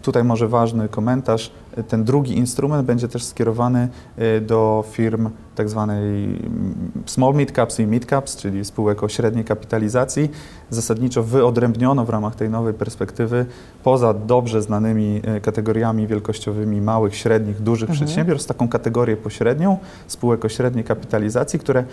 Tutaj 0.01 0.23
może 0.23 0.47
ważny 0.47 0.89
komentarz. 0.89 1.51
Ten 1.87 2.03
drugi 2.03 2.37
instrument 2.37 2.85
będzie 2.85 3.07
też 3.07 3.23
skierowany 3.23 3.89
y, 4.37 4.41
do 4.41 4.83
firm 4.91 5.29
tak 5.55 5.69
zwanej 5.69 6.23
mm, 6.23 6.91
small 7.05 7.33
mid 7.35 7.51
caps 7.51 7.79
i 7.79 7.85
mid 7.85 8.05
caps, 8.05 8.35
czyli 8.35 8.65
spółek 8.65 9.03
o 9.03 9.09
średniej 9.09 9.45
kapitalizacji. 9.45 10.31
Zasadniczo 10.69 11.23
wyodrębniono 11.23 12.05
w 12.05 12.09
ramach 12.09 12.35
tej 12.35 12.49
nowej 12.49 12.73
perspektywy 12.73 13.45
poza 13.83 14.13
dobrze 14.13 14.61
znanymi 14.61 15.21
y, 15.37 15.41
kategoriami 15.41 16.07
wielkościowymi 16.07 16.81
małych, 16.81 17.15
średnich, 17.15 17.61
dużych 17.61 17.89
Mhm. 17.89 18.05
przedsiębiorstw 18.05 18.47
taką 18.47 18.69
kategorię 18.69 19.17
pośrednią 19.17 19.77
spółek 20.07 20.45
o 20.45 20.49
średniej 20.49 20.83
kapitalizacji, 20.83 21.59
które 21.59 21.83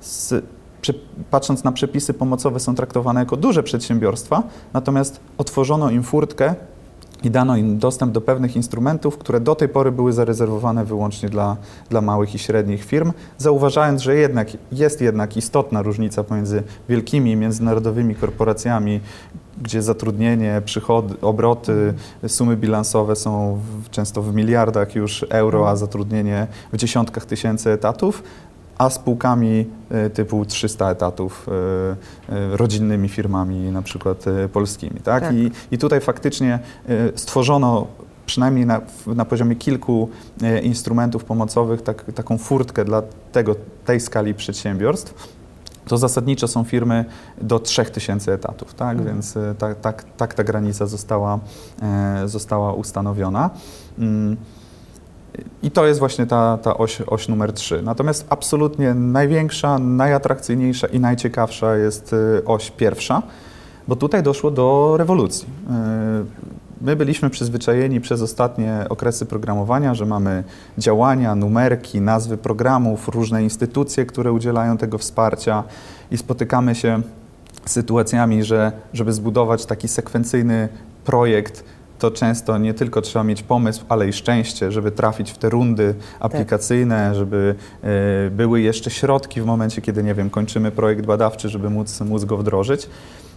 z, 0.00 0.44
patrząc 1.30 1.64
na 1.64 1.72
przepisy 1.72 2.14
pomocowe 2.14 2.60
są 2.60 2.74
traktowane 2.74 3.20
jako 3.20 3.36
duże 3.36 3.62
przedsiębiorstwa, 3.62 4.42
natomiast 4.72 5.20
otworzono 5.38 5.90
im 5.90 6.02
furtkę 6.02 6.54
i 7.22 7.30
dano 7.30 7.56
im 7.56 7.78
dostęp 7.78 8.12
do 8.12 8.20
pewnych 8.20 8.56
instrumentów, 8.56 9.18
które 9.18 9.40
do 9.40 9.54
tej 9.54 9.68
pory 9.68 9.92
były 9.92 10.12
zarezerwowane 10.12 10.84
wyłącznie 10.84 11.28
dla, 11.28 11.56
dla 11.90 12.00
małych 12.00 12.34
i 12.34 12.38
średnich 12.38 12.84
firm, 12.84 13.12
zauważając, 13.38 14.02
że 14.02 14.16
jednak 14.16 14.48
jest 14.72 15.00
jednak 15.00 15.36
istotna 15.36 15.82
różnica 15.82 16.24
pomiędzy 16.24 16.62
wielkimi 16.88 17.36
międzynarodowymi 17.36 18.14
korporacjami, 18.14 19.00
gdzie 19.62 19.82
zatrudnienie, 19.82 20.62
przychody, 20.64 21.14
obroty, 21.20 21.94
sumy 22.26 22.56
bilansowe 22.56 23.16
są 23.16 23.60
w, 23.84 23.90
często 23.90 24.22
w 24.22 24.34
miliardach 24.34 24.94
już 24.94 25.26
euro, 25.28 25.70
a 25.70 25.76
zatrudnienie 25.76 26.46
w 26.72 26.76
dziesiątkach 26.76 27.26
tysięcy 27.26 27.70
etatów, 27.70 28.22
a 28.78 28.90
spółkami 28.90 29.66
y, 30.06 30.10
typu 30.10 30.44
300 30.44 30.90
etatów, 30.90 31.48
y, 31.48 32.32
y, 32.34 32.56
rodzinnymi 32.56 33.08
firmami 33.08 33.72
na 33.72 33.82
przykład 33.82 34.24
polskimi. 34.52 35.00
Tak? 35.00 35.22
Tak. 35.22 35.34
I, 35.34 35.50
I 35.70 35.78
tutaj 35.78 36.00
faktycznie 36.00 36.58
stworzono 37.14 37.86
przynajmniej 38.26 38.66
na, 38.66 38.80
na 39.06 39.24
poziomie 39.24 39.56
kilku 39.56 40.08
instrumentów 40.62 41.24
pomocowych 41.24 41.82
tak, 41.82 42.04
taką 42.14 42.38
furtkę 42.38 42.84
dla 42.84 43.02
tego, 43.32 43.54
tej 43.84 44.00
skali 44.00 44.34
przedsiębiorstw. 44.34 45.28
To 45.86 45.98
zasadniczo 45.98 46.48
są 46.48 46.64
firmy 46.64 47.04
do 47.40 47.58
3000 47.58 48.32
etatów, 48.32 48.74
tak? 48.74 48.98
Mhm. 48.98 49.14
więc 49.14 49.34
tak, 49.58 49.80
tak, 49.80 50.04
tak 50.16 50.34
ta 50.34 50.44
granica 50.44 50.86
została, 50.86 51.38
została 52.26 52.72
ustanowiona. 52.72 53.50
I 55.62 55.70
to 55.70 55.86
jest 55.86 56.00
właśnie 56.00 56.26
ta, 56.26 56.58
ta 56.62 56.76
oś, 56.78 57.00
oś 57.00 57.28
numer 57.28 57.52
3. 57.52 57.82
Natomiast 57.82 58.26
absolutnie 58.30 58.94
największa, 58.94 59.78
najatrakcyjniejsza 59.78 60.86
i 60.86 61.00
najciekawsza 61.00 61.76
jest 61.76 62.12
y, 62.12 62.42
oś 62.44 62.70
pierwsza, 62.70 63.22
bo 63.88 63.96
tutaj 63.96 64.22
doszło 64.22 64.50
do 64.50 64.94
rewolucji. 64.96 65.48
Y, 66.24 66.58
My 66.80 66.96
byliśmy 66.96 67.30
przyzwyczajeni 67.30 68.00
przez 68.00 68.22
ostatnie 68.22 68.86
okresy 68.88 69.26
programowania, 69.26 69.94
że 69.94 70.06
mamy 70.06 70.44
działania, 70.78 71.34
numerki, 71.34 72.00
nazwy 72.00 72.36
programów, 72.36 73.08
różne 73.08 73.42
instytucje, 73.42 74.06
które 74.06 74.32
udzielają 74.32 74.76
tego 74.76 74.98
wsparcia 74.98 75.64
i 76.10 76.18
spotykamy 76.18 76.74
się 76.74 77.02
z 77.66 77.72
sytuacjami, 77.72 78.44
że 78.44 78.72
żeby 78.92 79.12
zbudować 79.12 79.66
taki 79.66 79.88
sekwencyjny 79.88 80.68
projekt, 81.04 81.64
to 81.98 82.10
często 82.10 82.58
nie 82.58 82.74
tylko 82.74 83.02
trzeba 83.02 83.24
mieć 83.24 83.42
pomysł, 83.42 83.84
ale 83.88 84.08
i 84.08 84.12
szczęście, 84.12 84.72
żeby 84.72 84.90
trafić 84.90 85.30
w 85.30 85.38
te 85.38 85.48
rundy 85.48 85.94
aplikacyjne, 86.20 87.14
żeby 87.14 87.54
e, 87.82 88.30
były 88.30 88.60
jeszcze 88.60 88.90
środki 88.90 89.40
w 89.40 89.44
momencie, 89.44 89.82
kiedy, 89.82 90.02
nie 90.02 90.14
wiem, 90.14 90.30
kończymy 90.30 90.70
projekt 90.70 91.06
badawczy, 91.06 91.48
żeby 91.48 91.70
móc, 91.70 92.00
móc 92.00 92.24
go 92.24 92.36
wdrożyć. 92.36 92.88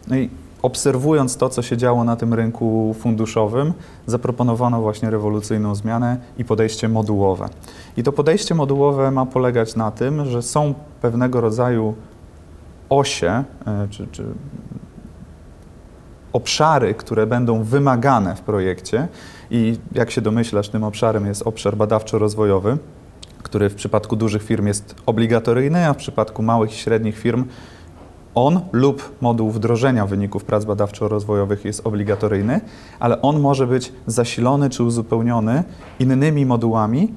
No 0.08 0.15
i 0.18 0.30
obserwując 0.62 1.38
to, 1.38 1.50
co 1.50 1.62
się 1.62 1.77
działo 1.77 2.03
na 2.03 2.15
tym 2.15 2.34
rynku 2.34 2.96
funduszowym, 3.00 3.74
zaproponowano 4.08 4.82
właśnie 4.82 5.10
rewolucyjną 5.10 5.75
zmianę 5.75 6.18
i 6.38 6.46
podejście 6.46 6.89
modułowe. 6.89 7.50
I 7.98 8.03
to 8.03 8.12
podejście 8.12 8.56
modułowe 8.56 9.12
ma 9.12 9.25
polegać 9.25 9.75
na 9.75 9.91
tym, 9.91 10.25
że 10.25 10.41
są 10.41 10.74
pewnego 11.01 11.41
rodzaju 11.41 11.96
osie, 12.89 13.44
e, 13.68 13.88
czy, 13.89 14.08
czy 14.12 14.25
obszary, 16.34 16.94
które 16.94 17.28
będą 17.28 17.64
wymagane 17.64 18.36
w 18.36 18.42
projekcie 18.42 19.08
i 19.52 19.78
jak 19.92 20.12
się 20.12 20.22
domyślasz, 20.22 20.70
tym 20.70 20.84
obszarem 20.84 21.26
jest 21.26 21.42
obszar 21.42 21.78
badawczo-rozwojowy, 21.78 22.78
który 23.44 23.70
w 23.70 23.76
przypadku 23.76 24.16
dużych 24.16 24.44
firm 24.44 24.68
jest 24.68 24.96
obligatoryjny, 25.05 25.88
a 25.88 25.94
w 25.94 25.98
przypadku 25.98 26.44
małych 26.44 26.72
i 26.72 26.75
średnich 26.75 27.18
firm 27.18 27.46
on 28.36 28.60
lub 28.72 29.16
moduł 29.22 29.51
wdrożenia 29.51 30.05
wyników 30.05 30.44
prac 30.44 30.66
badawczo-rozwojowych 30.66 31.66
jest 31.66 31.88
obligatoryjny, 31.88 32.62
ale 33.00 33.22
on 33.22 33.40
może 33.40 33.68
być 33.68 33.94
zasilony 34.08 34.70
czy 34.70 34.84
uzupełniony 34.84 35.64
innymi 36.00 36.46
modułami, 36.46 37.14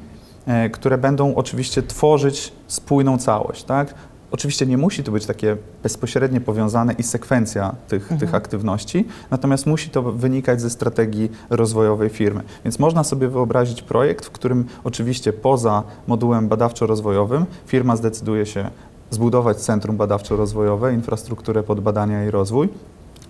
e, 0.46 0.70
które 0.70 0.98
będą 0.98 1.34
oczywiście 1.34 1.82
tworzyć 1.82 2.52
spójną 2.66 3.18
całość. 3.18 3.64
Tak? 3.64 3.94
Oczywiście 4.30 4.66
nie 4.66 4.78
musi 4.78 5.04
to 5.04 5.12
być 5.12 5.26
takie 5.26 5.56
bezpośrednio 5.82 6.40
powiązane 6.40 6.92
i 6.92 7.02
sekwencja 7.02 7.74
tych, 7.88 8.08
tych 8.20 8.34
aktywności, 8.34 9.04
natomiast 9.30 9.66
musi 9.66 9.90
to 9.90 10.02
wynikać 10.02 10.60
ze 10.60 10.70
strategii 10.70 11.30
rozwojowej 11.50 12.08
firmy. 12.08 12.42
Więc 12.64 12.78
można 12.78 13.04
sobie 13.04 13.28
wyobrazić 13.28 13.82
projekt, 13.82 14.26
w 14.26 14.30
którym 14.30 14.64
oczywiście 14.84 15.32
poza 15.32 15.82
modułem 16.06 16.48
badawczo-rozwojowym 16.48 17.44
firma 17.66 17.96
zdecyduje 17.96 18.46
się 18.46 18.70
zbudować 19.10 19.56
centrum 19.56 19.96
badawczo-rozwojowe, 19.96 20.94
infrastrukturę 20.94 21.62
pod 21.62 21.80
badania 21.80 22.24
i 22.24 22.30
rozwój, 22.30 22.68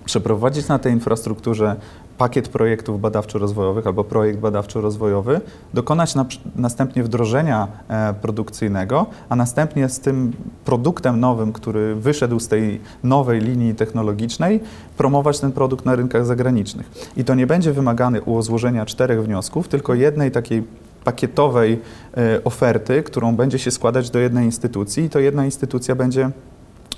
przeprowadzić 0.05 0.69
na 0.69 0.79
tej 0.79 0.93
infrastrukturze 0.93 1.77
pakiet 2.19 2.49
projektów 2.49 3.01
badawczo-rozwojowych 3.01 3.87
albo 3.87 4.05
projekt 4.05 4.41
badawczo-rozwojowy, 4.41 5.41
dokonać 5.75 6.15
na, 6.15 6.27
następnie 6.57 7.03
wdrożenia 7.03 7.69
e, 7.89 8.15
produkcyjnego, 8.15 9.07
a 9.29 9.37
następnie 9.37 9.89
z 9.89 10.01
tym 10.01 10.33
produktem 10.65 11.21
nowym, 11.21 11.53
który 11.53 11.95
wyszedł 11.95 12.41
z 12.41 12.49
tej 12.49 12.81
nowej 13.05 13.41
linii 13.41 13.75
technologicznej, 13.75 14.61
promować 14.97 15.41
ten 15.41 15.53
produkt 15.53 15.85
na 15.85 15.95
rynkach 15.95 16.27
zagranicznych. 16.27 16.91
I 17.17 17.25
to 17.25 17.35
nie 17.35 17.47
będzie 17.47 17.73
wymagane 17.73 18.23
u 18.23 18.43
złożenia 18.43 18.87
czterech 18.87 19.25
wniosków, 19.25 19.69
tylko 19.69 19.95
jednej 19.95 20.31
takiej 20.31 20.63
pakietowej 21.05 21.81
e, 22.17 22.45
oferty, 22.45 23.03
którą 23.03 23.37
będzie 23.37 23.59
się 23.59 23.71
składać 23.71 24.11
do 24.11 24.19
jednej 24.19 24.45
instytucji 24.45 25.05
i 25.05 25.11
to 25.11 25.19
jedna 25.19 25.45
instytucja 25.45 25.95
będzie 25.95 26.31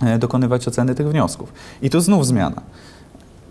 e, 0.03 0.19
dokonywać 0.19 0.69
oceny 0.69 0.95
tych 0.95 1.09
wniosków. 1.09 1.53
I 1.83 1.91
tu 1.91 2.01
znów 2.01 2.27
zmiana. 2.27 2.63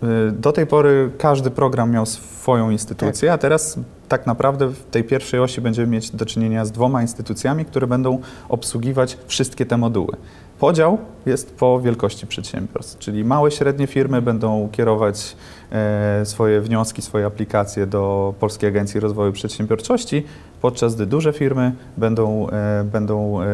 Y, 0.02 0.32
Do 0.32 0.52
tej 0.52 0.66
pory 0.66 1.10
każdy 1.18 1.50
program 1.50 1.90
miał 1.90 2.06
swoją 2.06 2.70
instytucję, 2.70 3.32
a 3.32 3.38
teraz 3.38 3.78
tak 4.08 4.26
naprawdę 4.26 4.68
w 4.68 4.84
tej 4.84 5.04
pierwszej 5.04 5.40
osi 5.40 5.60
będziemy 5.60 5.88
mieć 5.88 6.10
do 6.10 6.26
czynienia 6.26 6.64
z 6.64 6.72
dwoma 6.72 7.02
instytucjami, 7.02 7.64
które 7.64 7.86
będą 7.86 8.18
obsługiwać 8.48 9.18
wszystkie 9.26 9.66
te 9.66 9.76
moduły. 9.76 10.16
Podział 10.58 10.98
jest 11.26 11.56
po 11.56 11.80
wielkości 11.80 12.26
przedsiębiorstw, 12.26 12.98
czyli 12.98 13.24
małe, 13.24 13.50
średnie 13.50 13.86
firmy 13.86 14.22
będą 14.22 14.68
kierować 14.72 15.36
e, 15.72 16.26
swoje 16.26 16.60
wnioski, 16.60 17.02
swoje 17.02 17.26
aplikacje 17.26 17.86
do 17.86 18.34
Polskiej 18.40 18.68
Agencji 18.68 19.00
Rozwoju 19.00 19.32
Przedsiębiorczości, 19.32 20.24
podczas 20.62 20.94
gdy 20.94 21.06
duże 21.06 21.32
firmy 21.32 21.72
będą, 21.96 22.48
e, 22.50 22.84
będą 22.84 23.40
e, 23.40 23.46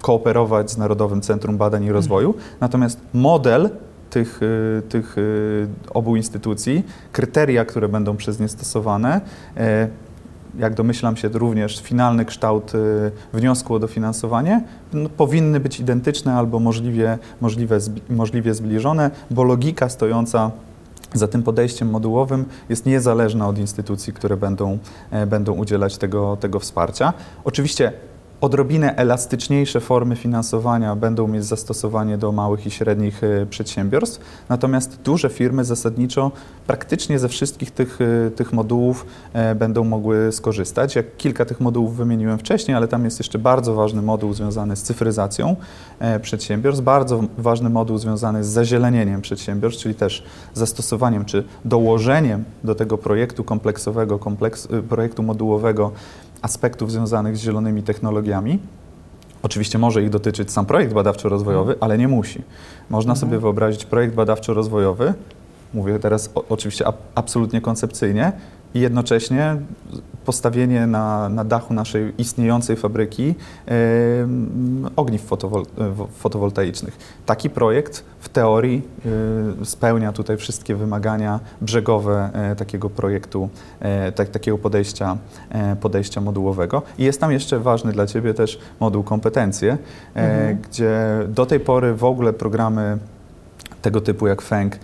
kooperować 0.00 0.70
z 0.70 0.78
Narodowym 0.78 1.20
Centrum 1.20 1.56
Badań 1.56 1.84
i 1.84 1.92
Rozwoju. 1.92 2.34
Natomiast 2.60 3.00
model 3.14 3.70
tych, 4.12 4.42
y, 4.42 4.82
tych 4.88 5.18
y, 5.18 5.68
obu 5.90 6.16
instytucji, 6.16 6.82
kryteria, 7.12 7.64
które 7.64 7.88
będą 7.88 8.16
przez 8.16 8.40
nie 8.40 8.48
stosowane, 8.48 9.20
e, 9.56 9.88
jak 10.58 10.74
domyślam 10.74 11.16
się 11.16 11.28
również 11.28 11.82
finalny 11.82 12.24
kształt 12.24 12.74
y, 12.74 13.10
wniosku 13.32 13.74
o 13.74 13.78
dofinansowanie, 13.78 14.64
no, 14.92 15.08
powinny 15.08 15.60
być 15.60 15.80
identyczne 15.80 16.34
albo 16.34 16.58
możliwie, 16.58 17.18
możliwe, 17.40 17.78
możliwie 18.10 18.54
zbliżone, 18.54 19.10
bo 19.30 19.44
logika 19.44 19.88
stojąca 19.88 20.50
za 21.14 21.28
tym 21.28 21.42
podejściem 21.42 21.90
modułowym 21.90 22.44
jest 22.68 22.86
niezależna 22.86 23.48
od 23.48 23.58
instytucji, 23.58 24.12
które 24.12 24.36
będą, 24.36 24.78
e, 25.10 25.26
będą 25.26 25.52
udzielać 25.52 25.98
tego, 25.98 26.36
tego 26.36 26.60
wsparcia. 26.60 27.12
Oczywiście 27.44 27.92
odrobinę 28.42 28.96
elastyczniejsze 28.96 29.80
formy 29.80 30.16
finansowania 30.16 30.96
będą 30.96 31.28
mieć 31.28 31.44
zastosowanie 31.44 32.18
do 32.18 32.32
małych 32.32 32.66
i 32.66 32.70
średnich 32.70 33.24
e, 33.24 33.46
przedsiębiorstw, 33.46 34.20
natomiast 34.48 35.02
duże 35.04 35.28
firmy 35.28 35.64
zasadniczo 35.64 36.32
praktycznie 36.66 37.18
ze 37.18 37.28
wszystkich 37.28 37.70
tych, 37.70 37.98
e, 38.26 38.30
tych 38.30 38.52
modułów 38.52 39.06
e, 39.32 39.54
będą 39.54 39.84
mogły 39.84 40.32
skorzystać. 40.32 40.96
Jak 40.96 41.16
kilka 41.16 41.44
tych 41.44 41.60
modułów 41.60 41.96
wymieniłem 41.96 42.38
wcześniej, 42.38 42.76
ale 42.76 42.88
tam 42.88 43.04
jest 43.04 43.18
jeszcze 43.18 43.38
bardzo 43.38 43.74
ważny 43.74 44.02
moduł 44.02 44.34
związany 44.34 44.76
z 44.76 44.82
cyfryzacją 44.82 45.56
e, 45.98 46.20
przedsiębiorstw, 46.20 46.84
bardzo 46.84 47.24
ważny 47.38 47.70
moduł 47.70 47.98
związany 47.98 48.44
z 48.44 48.48
zazielenieniem 48.48 49.20
przedsiębiorstw, 49.20 49.82
czyli 49.82 49.94
też 49.94 50.24
zastosowaniem 50.54 51.24
czy 51.24 51.44
dołożeniem 51.64 52.44
do 52.64 52.74
tego 52.74 52.98
projektu 52.98 53.44
kompleksowego, 53.44 54.18
kompleks, 54.18 54.64
y, 54.64 54.82
projektu 54.82 55.22
modułowego 55.22 55.92
aspektów 56.42 56.92
związanych 56.92 57.36
z 57.36 57.40
zielonymi 57.40 57.82
technologiami. 57.82 58.58
Oczywiście 59.42 59.78
może 59.78 60.02
ich 60.02 60.10
dotyczyć 60.10 60.52
sam 60.52 60.66
projekt 60.66 60.92
badawczo-rozwojowy, 60.92 61.74
ale 61.80 61.98
nie 61.98 62.08
musi. 62.08 62.42
Można 62.90 63.16
sobie 63.16 63.38
wyobrazić 63.38 63.84
projekt 63.84 64.14
badawczo-rozwojowy, 64.14 65.12
mówię 65.74 65.98
teraz 65.98 66.30
o, 66.34 66.44
oczywiście 66.48 66.86
ab, 66.86 66.96
absolutnie 67.14 67.60
koncepcyjnie, 67.60 68.32
i 68.74 68.80
jednocześnie 68.80 69.56
postawienie 70.24 70.86
na, 70.86 71.28
na 71.28 71.44
dachu 71.44 71.74
naszej 71.74 72.12
istniejącej 72.18 72.76
fabryki 72.76 73.34
e, 73.68 73.72
ogniw 74.96 75.22
fotowol, 75.22 75.64
fotowoltaicznych. 76.18 76.98
Taki 77.26 77.50
projekt 77.50 78.04
w 78.20 78.28
teorii 78.28 78.82
e, 79.62 79.64
spełnia 79.64 80.12
tutaj 80.12 80.36
wszystkie 80.36 80.74
wymagania 80.76 81.40
brzegowe 81.60 82.30
e, 82.32 82.56
takiego 82.56 82.90
projektu, 82.90 83.48
e, 83.80 84.12
tak, 84.12 84.28
takiego 84.28 84.58
podejścia, 84.58 85.16
e, 85.50 85.76
podejścia 85.76 86.20
modułowego. 86.20 86.82
I 86.98 87.04
jest 87.04 87.20
tam 87.20 87.32
jeszcze 87.32 87.58
ważny 87.58 87.92
dla 87.92 88.06
Ciebie 88.06 88.34
też 88.34 88.58
moduł 88.80 89.02
kompetencje, 89.02 89.72
e, 89.72 90.32
Mhm. 90.32 90.58
gdzie 90.70 90.98
do 91.28 91.46
tej 91.46 91.60
pory 91.60 91.94
w 91.94 92.04
ogóle 92.04 92.32
programy 92.32 92.98
tego 93.82 94.00
typu 94.00 94.26
jak 94.26 94.42
FENG 94.42 94.78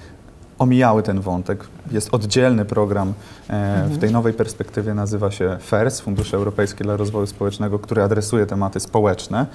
omijały 0.59 1.03
ten 1.03 1.21
wątek. 1.21 1.65
Jest 1.91 2.15
oddzielny 2.15 2.65
program 2.65 3.13
e, 3.51 3.89
w 3.89 3.99
tej 3.99 4.13
nowej 4.13 4.33
perspektywie, 4.33 4.95
nazywa 4.95 5.31
się 5.31 5.57
FERS, 5.61 6.01
Fundusze 6.01 6.37
Europejskie 6.37 6.85
dla 6.85 6.97
Rozwoju 6.97 7.27
Społecznego, 7.27 7.79
który 7.79 8.03
adresuje 8.03 8.47
tematy 8.47 8.81
społeczne, 8.81 9.47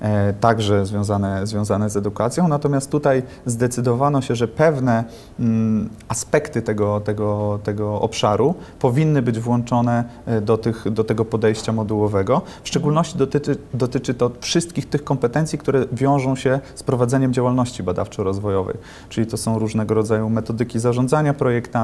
e, 0.00 0.32
także 0.32 0.86
związane, 0.86 1.46
związane 1.46 1.90
z 1.90 1.96
edukacją. 1.96 2.48
Natomiast 2.48 2.90
tutaj 2.90 3.22
zdecydowano 3.46 4.22
się, 4.22 4.34
że 4.34 4.48
pewne 4.48 5.04
mm, 5.40 5.90
aspekty 6.08 6.62
tego, 6.62 7.00
tego, 7.00 7.58
tego 7.62 8.00
obszaru 8.00 8.54
powinny 8.78 9.22
być 9.22 9.40
włączone 9.40 10.04
e, 10.26 10.40
do, 10.40 10.58
tych, 10.58 10.90
do 10.90 11.04
tego 11.04 11.24
podejścia 11.24 11.72
modułowego. 11.72 12.42
W 12.64 12.68
szczególności 12.68 13.18
dotyczy, 13.18 13.56
dotyczy 13.74 14.14
to 14.14 14.30
wszystkich 14.40 14.88
tych 14.88 15.04
kompetencji, 15.04 15.58
które 15.58 15.84
wiążą 15.92 16.36
się 16.36 16.60
z 16.74 16.82
prowadzeniem 16.82 17.32
działalności 17.32 17.82
badawczo-rozwojowej. 17.82 18.76
Czyli 19.08 19.26
to 19.26 19.36
są 19.36 19.58
różnego 19.58 19.94
rodzaju 19.94 20.30
metodyki 20.30 20.78
zarządzania 20.78 21.34
projektami, 21.34 21.81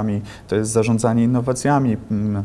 to 0.49 0.57
jest 0.57 0.71
zarządzanie 0.71 1.25
innowacjami, 1.25 1.97
mm, 2.11 2.43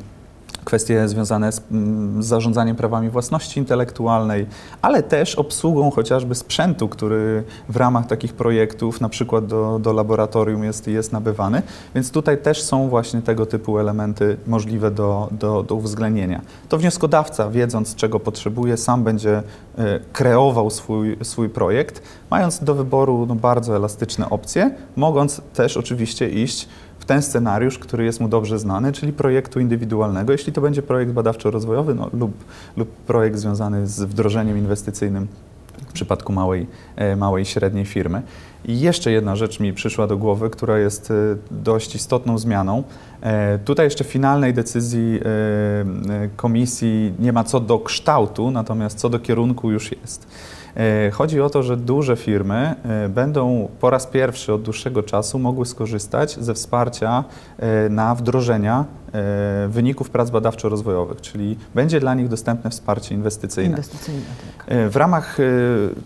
kwestie 0.64 1.08
związane 1.08 1.52
z 1.52 1.62
mm, 1.72 2.24
zarządzaniem 2.24 2.76
prawami 2.76 3.10
własności 3.10 3.60
intelektualnej, 3.60 4.46
ale 4.82 5.04
też 5.04 5.36
obsługą 5.36 5.92
chociażby 5.92 6.36
sprzętu, 6.36 6.90
który 6.90 7.44
w 7.70 7.76
ramach 7.76 8.08
takich 8.08 8.34
projektów, 8.34 9.02
na 9.02 9.10
przykład 9.10 9.46
do, 9.46 9.80
do 9.80 9.94
laboratorium 9.94 10.64
jest, 10.64 10.88
jest 10.88 11.12
nabywany. 11.12 11.62
Więc 11.96 12.12
tutaj 12.12 12.38
też 12.38 12.64
są 12.64 12.90
właśnie 12.90 13.22
tego 13.22 13.46
typu 13.46 13.80
elementy 13.80 14.38
możliwe 14.48 14.92
do, 14.92 15.30
do, 15.32 15.64
do 15.64 15.76
uwzględnienia. 15.76 16.42
To 16.70 16.78
wnioskodawca, 16.78 17.50
wiedząc 17.50 17.96
czego 17.96 18.20
potrzebuje, 18.20 18.78
sam 18.78 19.04
będzie 19.04 19.44
e, 19.78 20.00
kreował 20.14 20.70
swój, 20.70 21.18
swój 21.24 21.50
projekt, 21.50 22.02
mając 22.32 22.64
do 22.64 22.76
wyboru 22.76 23.26
no, 23.30 23.36
bardzo 23.36 23.76
elastyczne 23.76 24.30
opcje, 24.30 24.76
mogąc 24.96 25.42
też 25.54 25.78
oczywiście 25.78 26.30
iść 26.30 26.68
w 27.04 27.06
ten 27.06 27.22
scenariusz, 27.22 27.80
który 27.80 28.06
jest 28.06 28.20
mu 28.20 28.28
dobrze 28.28 28.60
znany, 28.60 28.92
czyli 28.92 29.14
projektu 29.14 29.60
indywidualnego, 29.60 30.32
jeśli 30.32 30.54
to 30.54 30.62
będzie 30.62 30.82
projekt 30.82 31.12
badawczo-rozwojowy 31.12 31.96
no, 31.96 32.10
lub, 32.14 32.32
lub 32.78 32.90
projekt 32.90 33.38
związany 33.38 33.88
z 33.88 34.04
wdrożeniem 34.04 34.58
inwestycyjnym 34.58 35.28
w 35.88 35.94
przypadku 35.94 36.34
małej, 36.34 36.68
e, 36.96 37.16
małej 37.16 37.44
i 37.44 37.46
średniej 37.46 37.86
firmy. 37.86 38.22
I 38.66 38.80
jeszcze 38.80 39.12
jedna 39.12 39.36
rzecz 39.36 39.60
mi 39.60 39.74
przyszła 39.74 40.08
do 40.08 40.18
głowy, 40.18 40.50
która 40.50 40.78
jest 40.78 41.12
e, 41.12 41.14
dość 41.52 41.96
istotną 41.96 42.38
zmianą. 42.38 42.84
E, 43.22 43.60
Tutaj 43.60 43.86
jeszcze 43.86 44.04
finalnej 44.04 44.54
decyzji 44.54 45.20
komisji 46.36 47.14
nie 47.20 47.34
ma 47.34 47.44
co 47.44 47.60
do 47.60 47.80
kształtu, 47.80 48.52
natomiast 48.52 48.98
co 48.98 49.10
do 49.10 49.20
kierunku 49.20 49.72
już 49.72 49.92
jest. 49.92 50.28
E, 50.76 51.12
Chodzi 51.12 51.42
o 51.42 51.50
to, 51.50 51.64
że 51.64 51.78
duże 51.78 52.16
firmy 52.16 52.76
e, 52.84 53.10
będą 53.10 53.70
po 53.80 53.90
raz 53.90 54.08
pierwszy 54.08 54.54
od 54.54 54.62
dłuższego 54.62 55.04
czasu 55.04 55.40
mogły 55.40 55.66
skorzystać 55.66 56.38
ze 56.40 56.54
wsparcia 56.54 57.24
e, 57.60 57.90
na 57.90 58.16
wdrożenia 58.16 58.86
wyników 59.70 60.10
prac 60.10 60.30
badawczo-rozwojowych, 60.30 61.22
czyli 61.22 61.58
będzie 61.76 62.00
dla 62.00 62.14
nich 62.14 62.28
dostępne 62.28 62.70
wsparcie 62.70 63.16
inwestycyjne. 63.16 63.70
Inwestycyjne, 63.70 64.22
tak. 64.58 64.90
W 64.90 64.96
ramach 64.96 65.38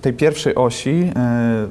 tej 0.02 0.14
pierwszej 0.14 0.56
osi 0.56 1.12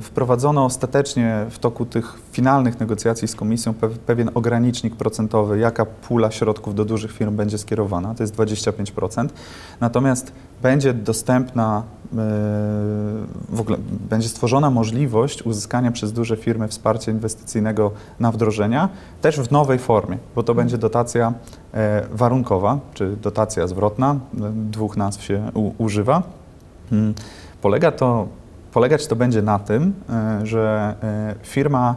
wprowadzono 0.00 0.64
ostatecznie 0.64 1.46
w 1.50 1.58
toku 1.58 1.86
tych 1.86 2.18
finalnych 2.32 2.80
negocjacji 2.80 3.28
z 3.28 3.34
komisją 3.34 3.72
pe- 3.72 3.88
pewien 4.06 4.30
ogranicznik 4.34 4.96
procentowy, 4.96 5.58
jaka 5.58 5.86
pula 5.86 6.30
środków 6.30 6.74
do 6.74 6.84
dużych 6.84 7.12
firm 7.12 7.36
będzie 7.36 7.58
skierowana, 7.58 8.14
to 8.14 8.22
jest 8.22 8.36
25%. 8.36 9.28
Natomiast 9.80 10.32
będzie 10.62 10.94
dostępna, 10.94 11.82
w 13.48 13.60
ogóle 13.60 13.78
będzie 14.10 14.28
stworzona 14.28 14.70
możliwość 14.70 15.42
uzyskania 15.42 15.90
przez 15.90 16.12
duże 16.12 16.36
firmy 16.36 16.68
wsparcia 16.68 17.12
inwestycyjnego 17.12 17.90
na 18.20 18.32
wdrożenia, 18.32 18.88
też 19.20 19.40
w 19.40 19.50
nowej 19.50 19.78
formie, 19.78 20.18
bo 20.34 20.42
to 20.42 20.54
będzie 20.54 20.78
dotacja 20.78 21.32
e, 21.74 22.02
warunkowa, 22.12 22.78
czy 22.94 23.16
dotacja 23.22 23.66
zwrotna, 23.66 24.12
e, 24.12 24.18
dwóch 24.54 24.96
nazw 24.96 25.22
się 25.22 25.50
używa. 25.78 26.22
Mm, 26.92 27.14
Polega 27.66 27.92
to, 27.92 28.28
polegać 28.72 29.06
to 29.06 29.16
będzie 29.16 29.42
na 29.42 29.58
tym, 29.58 29.92
e, 30.10 30.46
że 30.46 30.94
e, 31.02 31.34
firma 31.42 31.94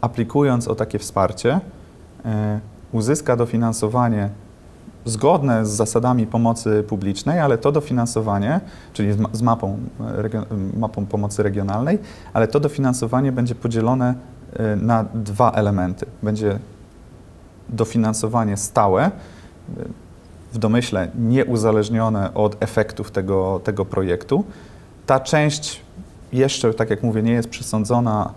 aplikując 0.00 0.68
o 0.68 0.74
takie 0.74 0.98
wsparcie 0.98 1.60
e, 2.24 2.60
uzyska 2.92 3.36
dofinansowanie 3.36 4.28
zgodne 5.06 5.66
z 5.66 5.70
zasadami 5.70 6.26
pomocy 6.26 6.84
publicznej, 6.88 7.40
ale 7.40 7.58
to 7.58 7.72
dofinansowanie, 7.72 8.60
czyli 8.92 9.12
z, 9.12 9.18
ma- 9.18 9.28
z 9.32 9.42
mapą, 9.42 9.78
e, 10.00 10.22
regio- 10.22 10.46
mapą 10.76 11.06
pomocy 11.06 11.42
regionalnej, 11.42 11.98
ale 12.32 12.48
to 12.48 12.60
dofinansowanie 12.60 13.32
będzie 13.32 13.54
podzielone 13.54 14.14
e, 14.52 14.76
na 14.76 15.04
dwa 15.14 15.52
elementy. 15.52 16.06
Będzie 16.22 16.58
dofinansowanie 17.68 18.56
stałe, 18.56 19.04
e, 19.04 19.10
w 20.52 20.58
domyśle 20.58 21.08
nieuzależnione 21.18 22.34
od 22.34 22.56
efektów 22.62 23.10
tego, 23.10 23.60
tego 23.64 23.84
projektu. 23.84 24.44
Ta 25.06 25.20
część 25.20 25.80
jeszcze, 26.32 26.74
tak 26.74 26.90
jak 26.90 27.02
mówię, 27.02 27.22
nie 27.22 27.32
jest 27.32 27.48
przesądzona. 27.48 28.30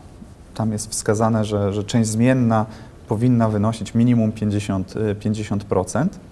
Tam 0.55 0.71
jest 0.71 0.91
wskazane, 0.91 1.45
że, 1.45 1.73
że 1.73 1.83
część 1.83 2.09
zmienna 2.09 2.65
powinna 3.07 3.49
wynosić 3.49 3.95
minimum 3.95 4.31
50, 4.31 4.93
e, 4.95 5.15
50% 5.15 6.05
e, 6.05 6.28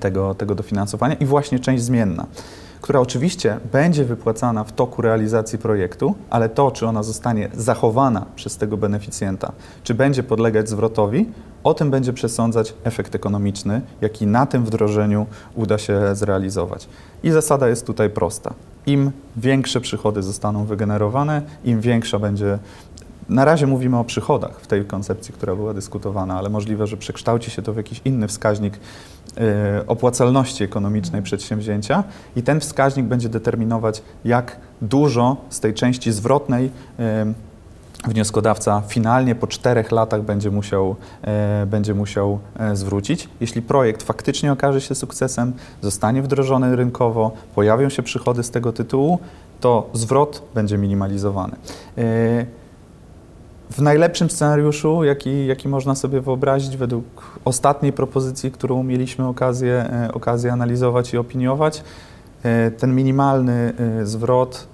tego, 0.00 0.34
tego 0.34 0.54
dofinansowania 0.54 1.14
i 1.14 1.26
właśnie 1.26 1.58
część 1.58 1.82
zmienna, 1.82 2.26
która 2.80 3.00
oczywiście 3.00 3.60
będzie 3.72 4.04
wypłacana 4.04 4.64
w 4.64 4.72
toku 4.72 5.02
realizacji 5.02 5.58
projektu, 5.58 6.14
ale 6.30 6.48
to, 6.48 6.70
czy 6.70 6.86
ona 6.86 7.02
zostanie 7.02 7.48
zachowana 7.54 8.26
przez 8.36 8.56
tego 8.56 8.76
beneficjenta, 8.76 9.52
czy 9.82 9.94
będzie 9.94 10.22
podlegać 10.22 10.68
zwrotowi, 10.68 11.26
o 11.64 11.74
tym 11.74 11.90
będzie 11.90 12.12
przesądzać 12.12 12.74
efekt 12.84 13.14
ekonomiczny, 13.14 13.80
jaki 14.00 14.26
na 14.26 14.46
tym 14.46 14.64
wdrożeniu 14.64 15.26
uda 15.54 15.78
się 15.78 16.00
zrealizować. 16.12 16.88
I 17.22 17.30
zasada 17.30 17.68
jest 17.68 17.86
tutaj 17.86 18.10
prosta. 18.10 18.54
Im 18.86 19.10
większe 19.36 19.80
przychody 19.80 20.22
zostaną 20.22 20.64
wygenerowane, 20.64 21.42
im 21.64 21.80
większa 21.80 22.18
będzie 22.18 22.58
na 23.28 23.44
razie 23.44 23.66
mówimy 23.66 23.98
o 23.98 24.04
przychodach 24.04 24.60
w 24.60 24.66
tej 24.66 24.84
koncepcji, 24.84 25.34
która 25.34 25.56
była 25.56 25.74
dyskutowana, 25.74 26.38
ale 26.38 26.50
możliwe, 26.50 26.86
że 26.86 26.96
przekształci 26.96 27.50
się 27.50 27.62
to 27.62 27.72
w 27.72 27.76
jakiś 27.76 28.00
inny 28.04 28.28
wskaźnik 28.28 28.80
e, 29.36 29.86
opłacalności 29.86 30.64
ekonomicznej 30.64 31.22
przedsięwzięcia 31.22 32.04
i 32.36 32.42
ten 32.42 32.60
wskaźnik 32.60 33.06
będzie 33.06 33.28
determinować, 33.28 34.02
jak 34.24 34.56
dużo 34.82 35.36
z 35.50 35.60
tej 35.60 35.74
części 35.74 36.12
zwrotnej 36.12 36.70
e, 36.98 37.26
wnioskodawca 38.04 38.82
finalnie 38.88 39.34
po 39.34 39.46
czterech 39.46 39.92
latach 39.92 40.22
będzie 40.22 40.50
musiał, 40.50 40.96
e, 41.22 41.66
będzie 41.66 41.94
musiał 41.94 42.38
zwrócić. 42.72 43.28
Jeśli 43.40 43.62
projekt 43.62 44.02
faktycznie 44.02 44.52
okaże 44.52 44.80
się 44.80 44.94
sukcesem, 44.94 45.52
zostanie 45.82 46.22
wdrożony 46.22 46.76
rynkowo, 46.76 47.32
pojawią 47.54 47.88
się 47.88 48.02
przychody 48.02 48.42
z 48.42 48.50
tego 48.50 48.72
tytułu, 48.72 49.18
to 49.60 49.90
zwrot 49.92 50.42
będzie 50.54 50.78
minimalizowany. 50.78 51.56
W 53.70 53.82
najlepszym 53.82 54.30
scenariuszu, 54.30 55.04
jaki, 55.04 55.46
jaki 55.46 55.68
można 55.68 55.94
sobie 55.94 56.20
wyobrazić, 56.20 56.76
według 56.76 57.38
ostatniej 57.44 57.92
propozycji, 57.92 58.50
którą 58.50 58.82
mieliśmy 58.82 59.26
okazję, 59.26 59.72
e, 59.72 60.12
okazję 60.12 60.52
analizować 60.52 61.14
i 61.14 61.18
opiniować, 61.18 61.82
e, 62.42 62.70
ten 62.70 62.94
minimalny 62.94 63.72
e, 64.00 64.06
zwrot, 64.06 64.68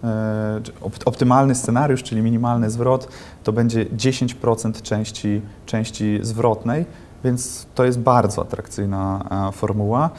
optymalny 1.05 1.55
scenariusz, 1.55 2.03
czyli 2.03 2.23
minimalny 2.23 2.71
zwrot, 2.71 3.09
to 3.45 3.53
będzie 3.53 3.87
10% 3.87 4.83
części, 4.83 5.41
części 5.67 6.19
zwrotnej. 6.23 6.85
Więc 7.25 7.67
to 7.75 7.85
jest 7.85 7.99
bardzo 7.99 8.43
atrakcyjna 8.43 9.25
formuła, 9.53 10.11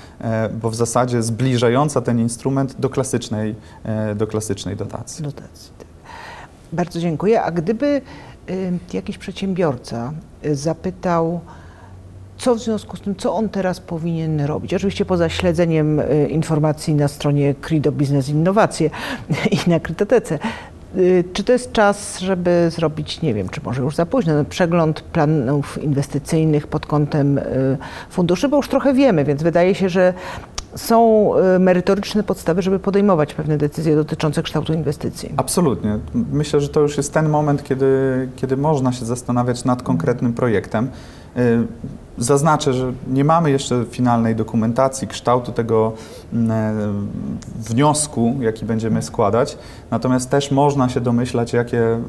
bo 0.62 0.70
w 0.70 0.76
zasadzie 0.76 1.24
zbliżająca 1.24 2.02
ten 2.02 2.20
instrument 2.20 2.76
do 2.80 2.90
klasycznej, 2.90 3.56
do 4.16 4.28
klasycznej 4.28 4.76
dotacji. 4.76 5.24
Dotacji. 5.24 5.72
Tak. 5.78 5.88
Bardzo 6.74 7.00
dziękuję. 7.00 7.42
A 7.42 7.52
gdyby 7.52 8.02
jakiś 8.94 9.18
przedsiębiorca 9.18 10.14
y, 10.46 10.56
zapytał, 10.56 11.40
co 12.38 12.56
w 12.56 12.60
związku 12.60 12.98
z 12.98 13.02
tym, 13.02 13.16
co 13.16 13.34
on 13.34 13.50
teraz 13.50 13.80
powinien 13.80 14.42
robić? 14.42 14.74
Oczywiście 14.74 15.06
poza 15.06 15.30
śledzeniem 15.30 16.00
y, 16.00 16.28
informacji 16.30 16.96
na 16.96 17.08
stronie 17.08 17.56
Crido 17.62 17.92
Biznes 17.92 18.30
Innowacje 18.30 18.90
i 19.68 19.70
na 19.70 19.80
Krytotece. 19.80 20.40
Y, 20.98 21.24
Czy 21.34 21.44
to 21.44 21.54
jest 21.54 21.72
czas, 21.72 22.20
żeby 22.20 22.68
zrobić, 22.70 23.22
nie 23.22 23.34
wiem, 23.34 23.50
czy 23.50 23.62
może 23.64 23.82
już 23.82 23.96
za 23.96 24.06
późno, 24.06 24.34
no, 24.34 24.46
przegląd 24.46 25.02
planów 25.02 25.84
inwestycyjnych 25.84 26.68
pod 26.68 26.86
kątem 26.86 27.38
y, 27.38 27.78
funduszy, 28.10 28.50
bo 28.50 28.58
już 28.58 28.68
trochę 28.68 28.94
wiemy, 28.94 29.26
więc 29.26 29.44
wydaje 29.44 29.76
się, 29.76 29.90
że 29.90 30.14
są 30.76 31.32
y, 31.56 31.60
merytoryczne 31.60 32.24
podstawy, 32.24 32.62
żeby 32.62 32.80
podejmować 32.80 33.34
pewne 33.34 33.58
decyzje 33.58 33.96
dotyczące 33.96 34.44
kształtu 34.44 34.74
inwestycji. 34.74 35.34
Absolutnie. 35.38 36.00
Myślę, 36.32 36.62
że 36.62 36.70
to 36.70 36.80
już 36.82 36.98
jest 36.98 37.14
ten 37.14 37.30
moment, 37.30 37.64
kiedy, 37.64 38.30
kiedy 38.36 38.58
można 38.58 38.92
się 38.92 39.06
zastanawiać 39.06 39.66
nad 39.66 39.84
konkretnym 39.84 40.34
projektem. 40.34 40.88
Y, 41.38 41.68
Zaznaczę, 42.18 42.74
że 42.74 42.94
nie 43.08 43.24
mamy 43.24 43.52
jeszcze 43.52 43.86
finalnej 43.90 44.36
dokumentacji 44.36 45.08
kształtu 45.08 45.52
tego 45.52 45.94
mm, 46.34 46.52
e, 46.52 46.74
wniosku, 47.70 48.36
jaki 48.40 48.66
będziemy 48.66 49.02
składać, 49.02 49.58
natomiast 49.92 50.30
też 50.30 50.52
można 50.52 50.90
się 50.90 51.02
domyślać, 51.02 51.54
jakie 51.54 52.00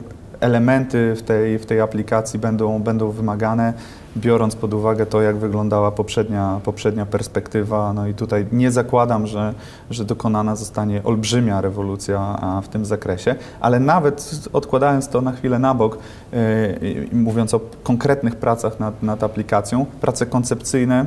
elementy 0.40 1.14
w 1.16 1.22
tej, 1.22 1.58
w 1.58 1.66
tej 1.66 1.80
aplikacji 1.80 2.38
będą, 2.38 2.82
będą 2.82 3.10
wymagane, 3.10 3.72
biorąc 4.16 4.56
pod 4.56 4.74
uwagę 4.74 5.06
to, 5.06 5.22
jak 5.22 5.36
wyglądała 5.36 5.90
poprzednia, 5.90 6.60
poprzednia 6.64 7.06
perspektywa. 7.06 7.92
No 7.92 8.06
i 8.06 8.14
tutaj 8.14 8.46
nie 8.52 8.70
zakładam, 8.70 9.26
że, 9.26 9.54
że 9.90 10.04
dokonana 10.04 10.56
zostanie 10.56 11.02
olbrzymia 11.04 11.60
rewolucja 11.60 12.38
w 12.62 12.68
tym 12.68 12.84
zakresie, 12.84 13.34
ale 13.60 13.80
nawet 13.80 14.40
odkładając 14.52 15.08
to 15.08 15.20
na 15.20 15.32
chwilę 15.32 15.58
na 15.58 15.74
bok, 15.74 15.98
yy, 16.32 17.06
mówiąc 17.12 17.54
o 17.54 17.60
konkretnych 17.82 18.36
pracach 18.36 18.80
nad, 18.80 19.02
nad 19.02 19.22
aplikacją, 19.22 19.86
prace 20.00 20.26
koncepcyjne, 20.26 21.06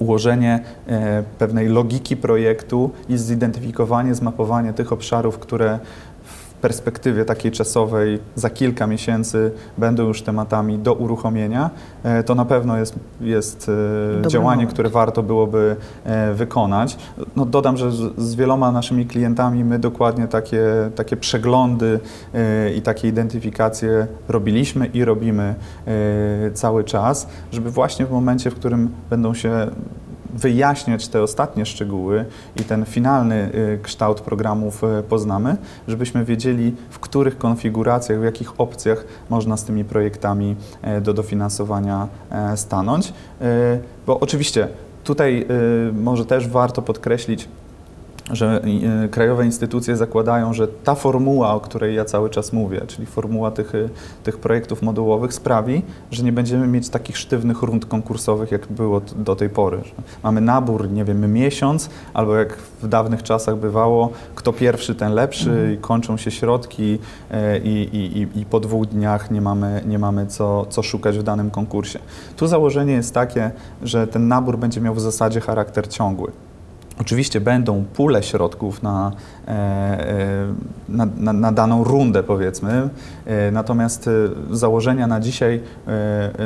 ułożenie 0.00 0.60
e, 0.88 1.22
pewnej 1.38 1.68
logiki 1.68 2.16
projektu 2.16 2.90
i 3.08 3.18
zidentyfikowanie, 3.18 4.14
zmapowanie 4.14 4.72
tych 4.72 4.92
obszarów, 4.92 5.38
które 5.38 5.78
perspektywie 6.60 7.24
takiej 7.24 7.52
czasowej 7.52 8.18
za 8.34 8.50
kilka 8.50 8.86
miesięcy 8.86 9.52
będą 9.78 10.06
już 10.06 10.22
tematami 10.22 10.78
do 10.78 10.94
uruchomienia, 10.94 11.70
e, 12.02 12.22
to 12.22 12.34
na 12.34 12.44
pewno 12.44 12.78
jest, 12.78 12.94
jest 13.20 13.68
e, 13.68 14.14
Dobry 14.14 14.30
działanie, 14.30 14.56
moment. 14.56 14.72
które 14.72 14.88
warto 14.90 15.22
byłoby 15.22 15.76
e, 16.04 16.34
wykonać. 16.34 16.96
No, 17.36 17.46
dodam, 17.46 17.76
że 17.76 17.92
z- 17.92 18.34
wieloma 18.34 18.72
naszymi 18.72 19.06
klientami 19.06 19.64
my 19.64 19.78
dokładnie 19.78 20.28
takie, 20.28 20.64
takie 20.94 21.16
przeglądy 21.16 22.00
i 22.76 22.82
takie 22.82 23.08
identyfikacje 23.08 24.06
robiliśmy 24.28 24.86
i 24.86 25.04
robimy 25.04 25.54
cały 26.54 26.84
czas, 26.84 27.26
żeby 27.52 27.70
właśnie 27.70 28.06
w 28.06 28.10
momencie, 28.10 28.50
w 28.50 28.54
którym 28.54 28.90
będą 29.10 29.34
się 29.34 29.66
wyjaśniać 30.34 31.08
te 31.08 31.22
ostatnie 31.22 31.66
szczegóły 31.66 32.24
i 32.56 32.64
ten 32.64 32.84
finalny 32.84 33.50
y, 33.54 33.78
kształt 33.82 34.20
programów 34.20 34.84
y, 34.84 35.02
poznamy, 35.02 35.56
żebyśmy 35.88 36.24
wiedzieli, 36.24 36.74
w 36.90 36.98
których 36.98 37.38
konfiguracjach, 37.38 38.20
w 38.20 38.24
jakich 38.24 38.60
opcjach 38.60 39.04
można 39.30 39.56
z 39.56 39.64
tymi 39.64 39.84
projektami 39.84 40.56
e, 40.82 41.00
do 41.00 41.14
dofinansowania 41.14 42.08
e, 42.30 42.56
stanąć. 42.56 43.12
E, 43.40 43.78
Bo 44.06 44.20
oczywiście 44.20 44.68
tutaj 45.04 45.46
y, 45.88 45.92
może 45.92 46.26
też 46.26 46.48
warto 46.48 46.82
podkreślić, 46.82 47.48
że 48.32 48.62
y, 49.04 49.08
krajowe 49.08 49.44
instytucje 49.44 49.96
zakładają, 49.96 50.52
że 50.52 50.68
ta 50.68 50.94
formuła, 50.94 51.54
o 51.54 51.60
której 51.60 51.94
ja 51.94 52.04
cały 52.04 52.30
czas 52.30 52.52
mówię, 52.52 52.80
czyli 52.86 53.06
formuła 53.06 53.50
tych, 53.50 53.74
y, 53.74 53.88
tych 54.24 54.38
projektów 54.38 54.82
modułowych 54.82 55.34
sprawi, 55.34 55.82
że 56.10 56.22
nie 56.22 56.32
będziemy 56.32 56.66
mieć 56.66 56.88
takich 56.88 57.18
sztywnych 57.18 57.62
rund 57.62 57.86
konkursowych, 57.86 58.50
jak 58.50 58.66
było 58.66 59.00
do 59.00 59.36
tej 59.36 59.48
pory. 59.48 59.80
Mamy 60.22 60.40
nabór, 60.40 60.90
nie 60.90 61.04
wiem, 61.04 61.32
miesiąc, 61.32 61.90
albo 62.14 62.36
jak 62.36 62.56
w 62.56 62.88
dawnych 62.88 63.22
czasach 63.22 63.56
bywało, 63.56 64.10
kto 64.34 64.52
pierwszy, 64.52 64.94
ten 64.94 65.14
lepszy 65.14 65.76
i 65.78 65.82
kończą 65.82 66.16
się 66.16 66.30
środki 66.30 66.98
e, 67.30 67.58
i, 67.58 67.96
i, 67.96 68.18
i, 68.18 68.40
i 68.40 68.44
po 68.44 68.60
dwóch 68.60 68.86
dniach 68.86 69.30
nie 69.30 69.40
mamy, 69.40 69.82
nie 69.86 69.98
mamy 69.98 70.26
co, 70.26 70.66
co 70.66 70.82
szukać 70.82 71.18
w 71.18 71.22
danym 71.22 71.50
konkursie. 71.50 71.98
Tu 72.36 72.46
założenie 72.46 72.92
jest 72.92 73.14
takie, 73.14 73.50
że 73.82 74.06
ten 74.06 74.28
nabór 74.28 74.58
będzie 74.58 74.80
miał 74.80 74.94
w 74.94 75.00
zasadzie 75.00 75.40
charakter 75.40 75.88
ciągły. 75.88 76.32
Oczywiście 77.00 77.40
będą 77.40 77.84
pule 77.84 78.22
środków 78.22 78.82
na, 78.82 79.12
e, 79.48 79.50
e, 79.50 80.54
na, 80.88 81.06
na, 81.16 81.32
na 81.32 81.52
daną 81.52 81.84
rundę, 81.84 82.22
powiedzmy, 82.22 82.88
e, 83.26 83.50
natomiast 83.50 84.10
założenia 84.50 85.06
na 85.06 85.20
dzisiaj 85.20 85.60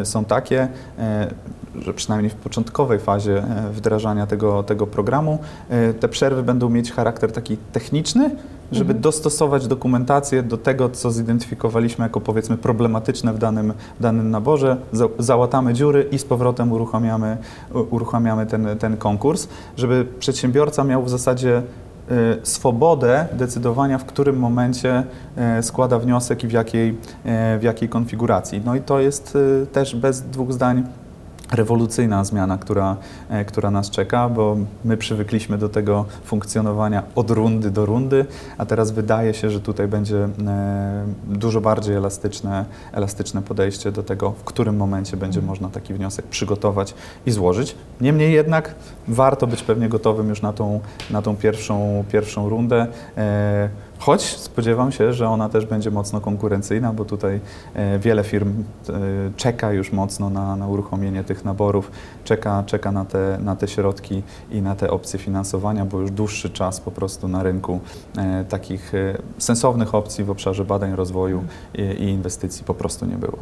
są 0.04 0.24
takie, 0.24 0.68
że 1.78 1.94
przynajmniej 1.94 2.30
w 2.30 2.34
początkowej 2.34 2.98
fazie 2.98 3.42
wdrażania 3.72 4.26
tego, 4.26 4.62
tego 4.62 4.86
programu 4.86 5.38
te 6.00 6.08
przerwy 6.08 6.42
będą 6.42 6.68
mieć 6.68 6.92
charakter 6.92 7.32
taki 7.32 7.56
techniczny, 7.56 8.30
żeby 8.72 8.94
dostosować 8.94 9.66
dokumentację 9.66 10.42
do 10.42 10.56
tego, 10.56 10.88
co 10.88 11.10
zidentyfikowaliśmy 11.10 12.02
jako 12.02 12.20
powiedzmy 12.20 12.56
problematyczne 12.56 13.32
w 13.32 13.38
danym, 13.38 13.72
w 13.98 14.02
danym 14.02 14.30
naborze, 14.30 14.76
za, 14.92 15.08
załatamy 15.18 15.74
dziury 15.74 16.08
i 16.10 16.18
z 16.18 16.24
powrotem 16.24 16.72
uruchamiamy, 16.72 17.36
uruchamiamy 17.90 18.46
ten, 18.46 18.66
ten 18.78 18.96
konkurs, 18.96 19.48
żeby 19.76 20.06
przedsiębiorca 20.18 20.84
miał 20.84 21.02
w 21.02 21.10
zasadzie 21.10 21.62
y, 22.10 22.12
swobodę 22.42 23.26
decydowania, 23.32 23.98
w 23.98 24.04
którym 24.04 24.38
momencie 24.38 25.04
y, 25.58 25.62
składa 25.62 25.98
wniosek 25.98 26.44
i 26.44 26.48
w 26.48 26.52
jakiej, 26.52 26.88
y, 26.90 27.58
w 27.58 27.62
jakiej 27.62 27.88
konfiguracji. 27.88 28.62
No 28.64 28.74
i 28.74 28.80
to 28.80 29.00
jest 29.00 29.38
też 29.72 29.96
bez 29.96 30.22
dwóch 30.22 30.52
zdań 30.52 30.84
rewolucyjna 31.54 32.24
zmiana, 32.24 32.58
która, 32.58 32.96
e, 33.28 33.44
która 33.44 33.70
nas 33.70 33.90
czeka, 33.90 34.28
bo 34.28 34.56
my 34.84 34.96
przywykliśmy 34.96 35.58
do 35.58 35.68
tego 35.68 36.04
funkcjonowania 36.24 37.02
od 37.14 37.30
rundy 37.30 37.70
do 37.70 37.86
rundy, 37.86 38.26
a 38.58 38.66
teraz 38.66 38.90
wydaje 38.90 39.34
się, 39.34 39.50
że 39.50 39.60
tutaj 39.60 39.88
będzie 39.88 40.28
e, 40.46 41.04
dużo 41.26 41.60
bardziej 41.60 41.96
elastyczne, 41.96 42.64
elastyczne 42.92 43.42
podejście 43.42 43.92
do 43.92 44.02
tego, 44.02 44.30
w 44.30 44.44
którym 44.44 44.76
momencie 44.76 45.16
będzie 45.16 45.42
można 45.42 45.68
taki 45.68 45.94
wniosek 45.94 46.24
przygotować 46.24 46.94
i 47.26 47.30
złożyć. 47.30 47.76
Niemniej 48.00 48.32
jednak 48.32 48.74
warto 49.08 49.46
być 49.46 49.62
pewnie 49.62 49.88
gotowym 49.88 50.28
już 50.28 50.42
na 50.42 50.52
tą, 50.52 50.80
na 51.10 51.22
tą 51.22 51.36
pierwszą, 51.36 52.04
pierwszą 52.12 52.48
rundę. 52.48 52.86
Choć 53.98 54.22
spodziewam 54.22 54.92
się, 54.92 55.12
że 55.12 55.28
ona 55.28 55.48
też 55.48 55.66
będzie 55.66 55.90
mocno 55.90 56.20
konkurencyjna, 56.20 56.92
bo 56.92 57.04
tutaj 57.04 57.40
e, 57.74 57.98
wiele 57.98 58.24
firm 58.24 58.64
e, 58.88 58.92
czeka 59.36 59.72
już 59.72 59.92
mocno 59.92 60.30
na, 60.30 60.56
na 60.56 60.66
uruchomienie 60.66 61.24
tych 61.24 61.44
naborów, 61.44 61.90
czeka, 62.24 62.62
czeka 62.66 62.92
na, 62.92 63.04
te, 63.04 63.38
na 63.40 63.56
te 63.56 63.68
środki 63.68 64.22
i 64.50 64.62
na 64.62 64.74
te 64.76 64.90
opcje 64.90 65.18
finansowania, 65.18 65.84
bo 65.84 66.00
już 66.00 66.10
dłuższy 66.10 66.50
czas 66.50 66.80
po 66.80 66.90
prostu 66.90 67.28
na 67.28 67.42
rynku 67.42 67.80
e, 68.16 68.44
takich 68.44 68.92
sensownych 69.38 69.94
opcji 69.94 70.24
w 70.24 70.30
obszarze 70.30 70.64
badań, 70.64 70.96
rozwoju 70.96 71.44
i, 71.74 71.82
i 71.82 72.08
inwestycji 72.08 72.64
po 72.64 72.74
prostu 72.74 73.06
nie 73.06 73.16
było. 73.16 73.38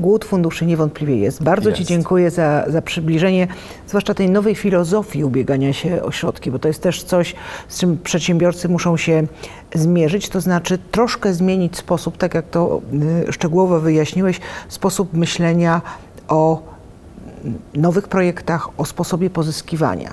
Głód 0.00 0.24
funduszy 0.24 0.66
niewątpliwie 0.66 1.16
jest. 1.16 1.42
Bardzo 1.42 1.72
Ci 1.72 1.78
Jest. 1.78 1.88
dziękuję 1.88 2.30
za, 2.30 2.64
za 2.68 2.82
przybliżenie, 2.82 3.48
zwłaszcza 3.88 4.14
tej 4.14 4.30
nowej 4.30 4.54
filozofii 4.54 5.24
ubiegania 5.24 5.72
się 5.72 6.02
o 6.02 6.10
środki, 6.10 6.50
bo 6.50 6.58
to 6.58 6.68
jest 6.68 6.82
też 6.82 7.02
coś, 7.02 7.34
z 7.68 7.78
czym 7.78 7.98
przedsiębiorcy 7.98 8.68
muszą 8.68 8.96
się 8.96 9.26
zmierzyć, 9.74 10.28
to 10.28 10.40
znaczy 10.40 10.78
troszkę 10.90 11.34
zmienić 11.34 11.76
sposób, 11.76 12.16
tak 12.16 12.34
jak 12.34 12.48
to 12.50 12.80
y, 13.28 13.32
szczegółowo 13.32 13.80
wyjaśniłeś, 13.80 14.40
sposób 14.68 15.14
myślenia 15.14 15.82
o 16.28 16.62
nowych 17.74 18.08
projektach, 18.08 18.68
o 18.78 18.84
sposobie 18.84 19.30
pozyskiwania. 19.30 20.12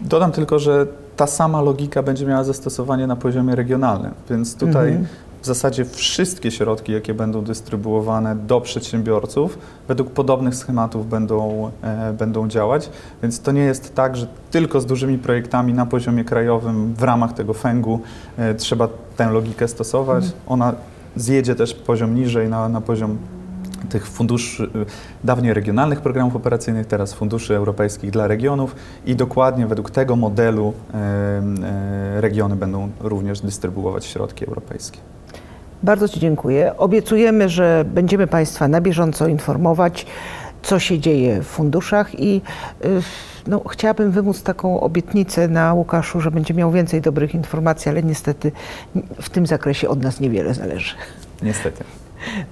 Dodam 0.00 0.32
tylko, 0.32 0.58
że 0.58 0.86
ta 1.16 1.26
sama 1.26 1.60
logika 1.62 2.02
będzie 2.02 2.26
miała 2.26 2.44
zastosowanie 2.44 3.06
na 3.06 3.16
poziomie 3.16 3.54
regionalnym, 3.54 4.12
więc 4.30 4.56
tutaj 4.56 4.88
Mhm. 4.88 5.06
W 5.46 5.48
zasadzie 5.48 5.84
wszystkie 5.84 6.50
środki, 6.50 6.92
jakie 6.92 7.14
będą 7.14 7.44
dystrybuowane 7.44 8.36
do 8.36 8.60
przedsiębiorców, 8.60 9.58
według 9.88 10.10
podobnych 10.10 10.54
schematów 10.54 11.08
będą, 11.08 11.70
e, 11.82 12.12
będą 12.12 12.48
działać, 12.48 12.90
więc 13.22 13.40
to 13.40 13.52
nie 13.52 13.60
jest 13.60 13.94
tak, 13.94 14.16
że 14.16 14.26
tylko 14.50 14.80
z 14.80 14.86
dużymi 14.86 15.18
projektami 15.18 15.74
na 15.74 15.86
poziomie 15.86 16.24
krajowym 16.24 16.94
w 16.94 17.02
ramach 17.02 17.32
tego 17.32 17.54
fęgu 17.54 18.00
e, 18.36 18.54
trzeba 18.54 18.88
tę 19.16 19.30
logikę 19.30 19.68
stosować. 19.68 20.24
Ona 20.46 20.74
zjedzie 21.16 21.54
też 21.54 21.74
poziom 21.74 22.14
niżej 22.14 22.48
na, 22.48 22.68
na 22.68 22.80
poziom 22.80 23.18
tych 23.88 24.06
funduszy, 24.06 24.62
y, 24.62 24.68
dawniej 25.24 25.54
regionalnych 25.54 26.00
programów 26.00 26.36
operacyjnych, 26.36 26.86
teraz 26.86 27.14
funduszy 27.14 27.56
europejskich 27.56 28.10
dla 28.10 28.26
regionów 28.26 28.76
i 29.04 29.16
dokładnie 29.16 29.66
według 29.66 29.90
tego 29.90 30.16
modelu 30.16 30.72
e, 30.94 30.96
e, 30.96 32.20
regiony 32.20 32.56
będą 32.56 32.88
również 33.00 33.40
dystrybuować 33.40 34.04
środki 34.04 34.46
europejskie. 34.46 35.15
Bardzo 35.82 36.08
Ci 36.08 36.20
dziękuję. 36.20 36.76
Obiecujemy, 36.76 37.48
że 37.48 37.84
będziemy 37.94 38.26
Państwa 38.26 38.68
na 38.68 38.80
bieżąco 38.80 39.28
informować, 39.28 40.06
co 40.62 40.78
się 40.78 40.98
dzieje 40.98 41.42
w 41.42 41.46
funduszach 41.46 42.20
i 42.20 42.42
y, 42.84 43.02
no, 43.46 43.60
chciałabym 43.68 44.10
wymóc 44.10 44.42
taką 44.42 44.80
obietnicę 44.80 45.48
na 45.48 45.74
Łukaszu, 45.74 46.20
że 46.20 46.30
będzie 46.30 46.54
miał 46.54 46.70
więcej 46.70 47.00
dobrych 47.00 47.34
informacji, 47.34 47.88
ale 47.88 48.02
niestety 48.02 48.52
w 49.20 49.30
tym 49.30 49.46
zakresie 49.46 49.88
od 49.88 50.02
nas 50.02 50.20
niewiele 50.20 50.54
zależy. 50.54 50.94
Niestety. 51.42 51.84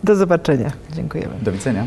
Do 0.04 0.16
zobaczenia. 0.16 0.70
Dziękujemy. 0.92 1.34
Do 1.42 1.52
widzenia. 1.52 1.86